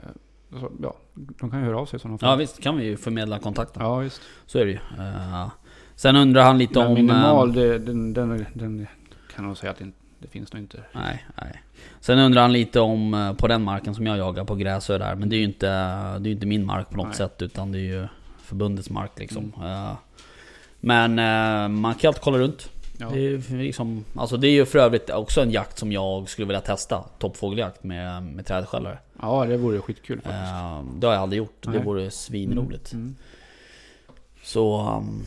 [0.59, 2.29] så, ja, de kan ju höra av sig i sådana fall.
[2.29, 3.83] Ja visst kan vi ju förmedla kontakten.
[3.83, 4.21] Ja, visst.
[4.45, 4.79] Så är det ju.
[4.99, 5.51] Eh,
[5.95, 6.93] sen undrar han lite Men om...
[6.93, 8.87] minimal, eh, det, den, den, den
[9.35, 10.83] kan nog säga att det, inte- det finns nog inte.
[10.91, 11.61] Nej, nej.
[11.99, 15.15] Sen undrar han lite om eh, på den marken som jag jagar på Gräsö där.
[15.15, 15.67] Men det är ju inte,
[16.19, 17.15] det är inte min mark på något Nej.
[17.15, 17.41] sätt.
[17.41, 18.07] Utan det är ju
[18.43, 19.53] förbundets mark liksom.
[19.63, 19.93] Eh,
[20.79, 22.69] Men eh, man kan alltid kolla runt.
[22.97, 23.09] Ja.
[23.13, 26.45] Det, är liksom, alltså det är ju för övrigt också en jakt som jag skulle
[26.45, 27.03] vilja testa.
[27.19, 28.97] Toppfågeljakt med, med trädskällare.
[29.21, 30.53] ja, det vore skitkul faktiskt.
[30.99, 31.57] Det har jag aldrig gjort.
[31.63, 31.83] Det Nej.
[31.83, 32.93] vore svinroligt.
[32.93, 33.15] Mm.
[34.43, 35.23] Så, um,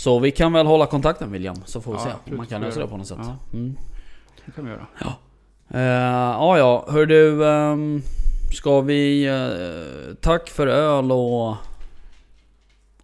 [0.00, 1.56] så vi kan väl hålla kontakten William.
[1.64, 3.18] Så får vi Ja, se om man kan lösa det på något sätt.
[3.20, 3.36] Ja.
[3.52, 3.76] Mm.
[4.46, 4.86] Det kan vi göra.
[5.70, 6.86] Eh, ja, ja.
[6.88, 7.46] Hör du.
[7.48, 8.02] ehm,
[8.52, 9.26] ska vi...
[9.26, 11.56] eh, tack för öl och...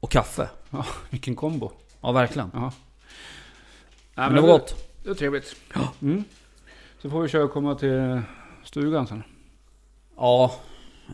[0.01, 0.49] Och kaffe.
[1.11, 1.71] Vilken kombo.
[2.01, 2.51] Ja, verkligen.
[2.55, 2.73] Ja.
[4.15, 4.75] Men det var gott.
[5.03, 5.57] Det var trevligt.
[6.03, 6.25] Mm.
[7.03, 8.21] Så får vi köra och komma till
[8.65, 9.23] stugan sen.
[10.17, 10.53] Ja.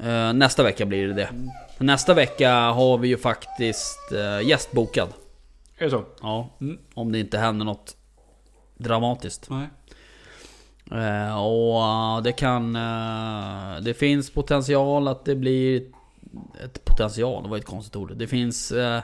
[0.03, 1.29] eh, nästa vecka blir det det.
[1.77, 5.09] För Nästa vecka har vi ju faktiskt uh, gäst bokad.
[5.79, 6.05] Är det så?
[6.23, 6.51] Ja.
[6.61, 6.79] Mm.
[6.95, 7.97] Om det inte händer något
[8.77, 9.51] dramatiskt.
[9.51, 9.69] Nej.
[10.91, 12.77] Eh, och eh, det kan...
[12.77, 15.83] eh, det finns potential att det blir...
[16.65, 18.13] Ett potential, det var ett konstigt ord.
[18.17, 19.01] Det finns eh,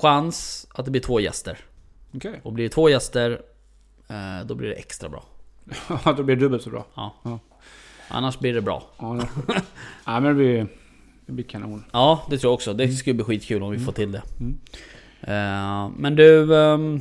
[0.00, 1.58] chans att det blir två gäster.
[2.14, 2.40] Okej.
[2.42, 3.42] Och blir det två gäster,
[4.08, 5.24] eh, då blir det extra bra.
[6.04, 6.86] Ja, då blir det dubbelt så bra.
[6.94, 7.14] Ja.
[7.22, 7.38] Ja.
[8.08, 8.82] Annars blir det bra.
[8.98, 9.06] Ja,
[9.46, 9.62] det,
[10.04, 10.66] ja men det blir,
[11.26, 11.84] det blir kanon.
[11.92, 12.72] Ja, det tror jag också.
[12.72, 14.22] Det skulle bli skitkul om vi får till det.
[14.40, 14.60] Mm.
[15.20, 16.56] Eh, men du...
[16.56, 17.00] ehm,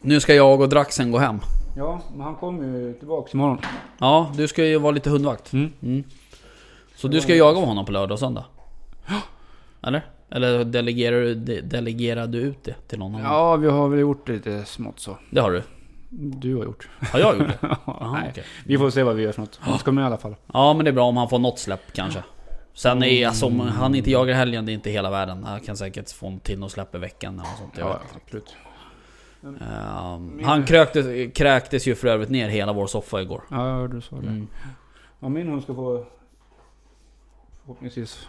[0.00, 1.40] nu ska jag och Draxen gå hem.
[1.76, 3.58] Ja, men han kommer ju tillbaks imorgon.
[3.98, 5.52] Ja, du ska ju vara lite hundvakt.
[5.52, 5.72] Mm.
[5.82, 6.04] Mm.
[6.94, 8.44] Så du ska jaga honom på lördag och söndag?
[9.82, 10.02] Eller?
[10.30, 13.32] Eller delegerar du, de, delegerar du ut det till någon annan?
[13.32, 15.16] Ja, vi har väl gjort det lite smått så.
[15.30, 15.62] Det har du?
[16.10, 16.88] Du har gjort.
[17.12, 17.58] Har jag gjort det?
[17.86, 18.44] Jaha, Nej, okej.
[18.66, 19.58] Vi får se vad vi gör för något.
[19.62, 20.36] Han ska med i alla fall.
[20.52, 22.22] Ja men det är bra om han får något släpp kanske.
[22.74, 25.44] Sen är alltså, om han inte jagar helgen, det är inte hela världen.
[25.44, 27.78] Han kan säkert få till något släpp i veckan eller sånt.
[27.78, 28.56] Jag Ja, absolut.
[29.42, 33.42] Ehm, han kröktes, kräktes ju för övrigt ner hela vår soffa igår.
[33.50, 34.26] Ja, du sa det.
[34.26, 34.48] Mm.
[35.20, 36.06] Ja, min hund ska få
[37.62, 38.28] förhoppningsvis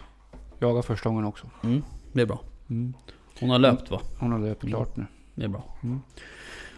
[0.58, 1.46] jaga första gången också.
[1.64, 1.82] Mm,
[2.12, 2.40] det är bra.
[2.70, 2.94] Mm.
[3.40, 4.00] Hon har löpt va?
[4.18, 5.06] Hon har löpt klart nu.
[5.34, 5.64] Det är bra.
[5.82, 6.00] Mm.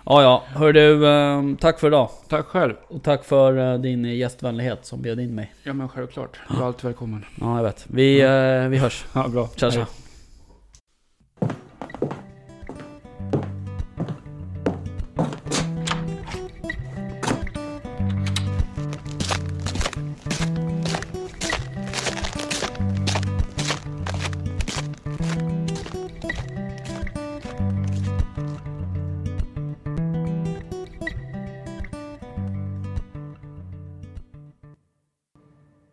[0.06, 0.42] Ja, ja.
[0.58, 2.08] Hör du, ehm, tack för idag.
[2.28, 2.74] Tack själv.
[2.88, 5.54] Och tack för eh, din gästvänlighet som bjöd in mig.
[5.62, 6.38] Ja men självklart.
[6.50, 7.24] Du är alltid välkommen.
[7.40, 7.86] Ja, jag vet.
[7.88, 9.04] Vi, eh, vi hörs.
[9.12, 9.48] Ja, bra.
[9.56, 9.86] Tja, tja.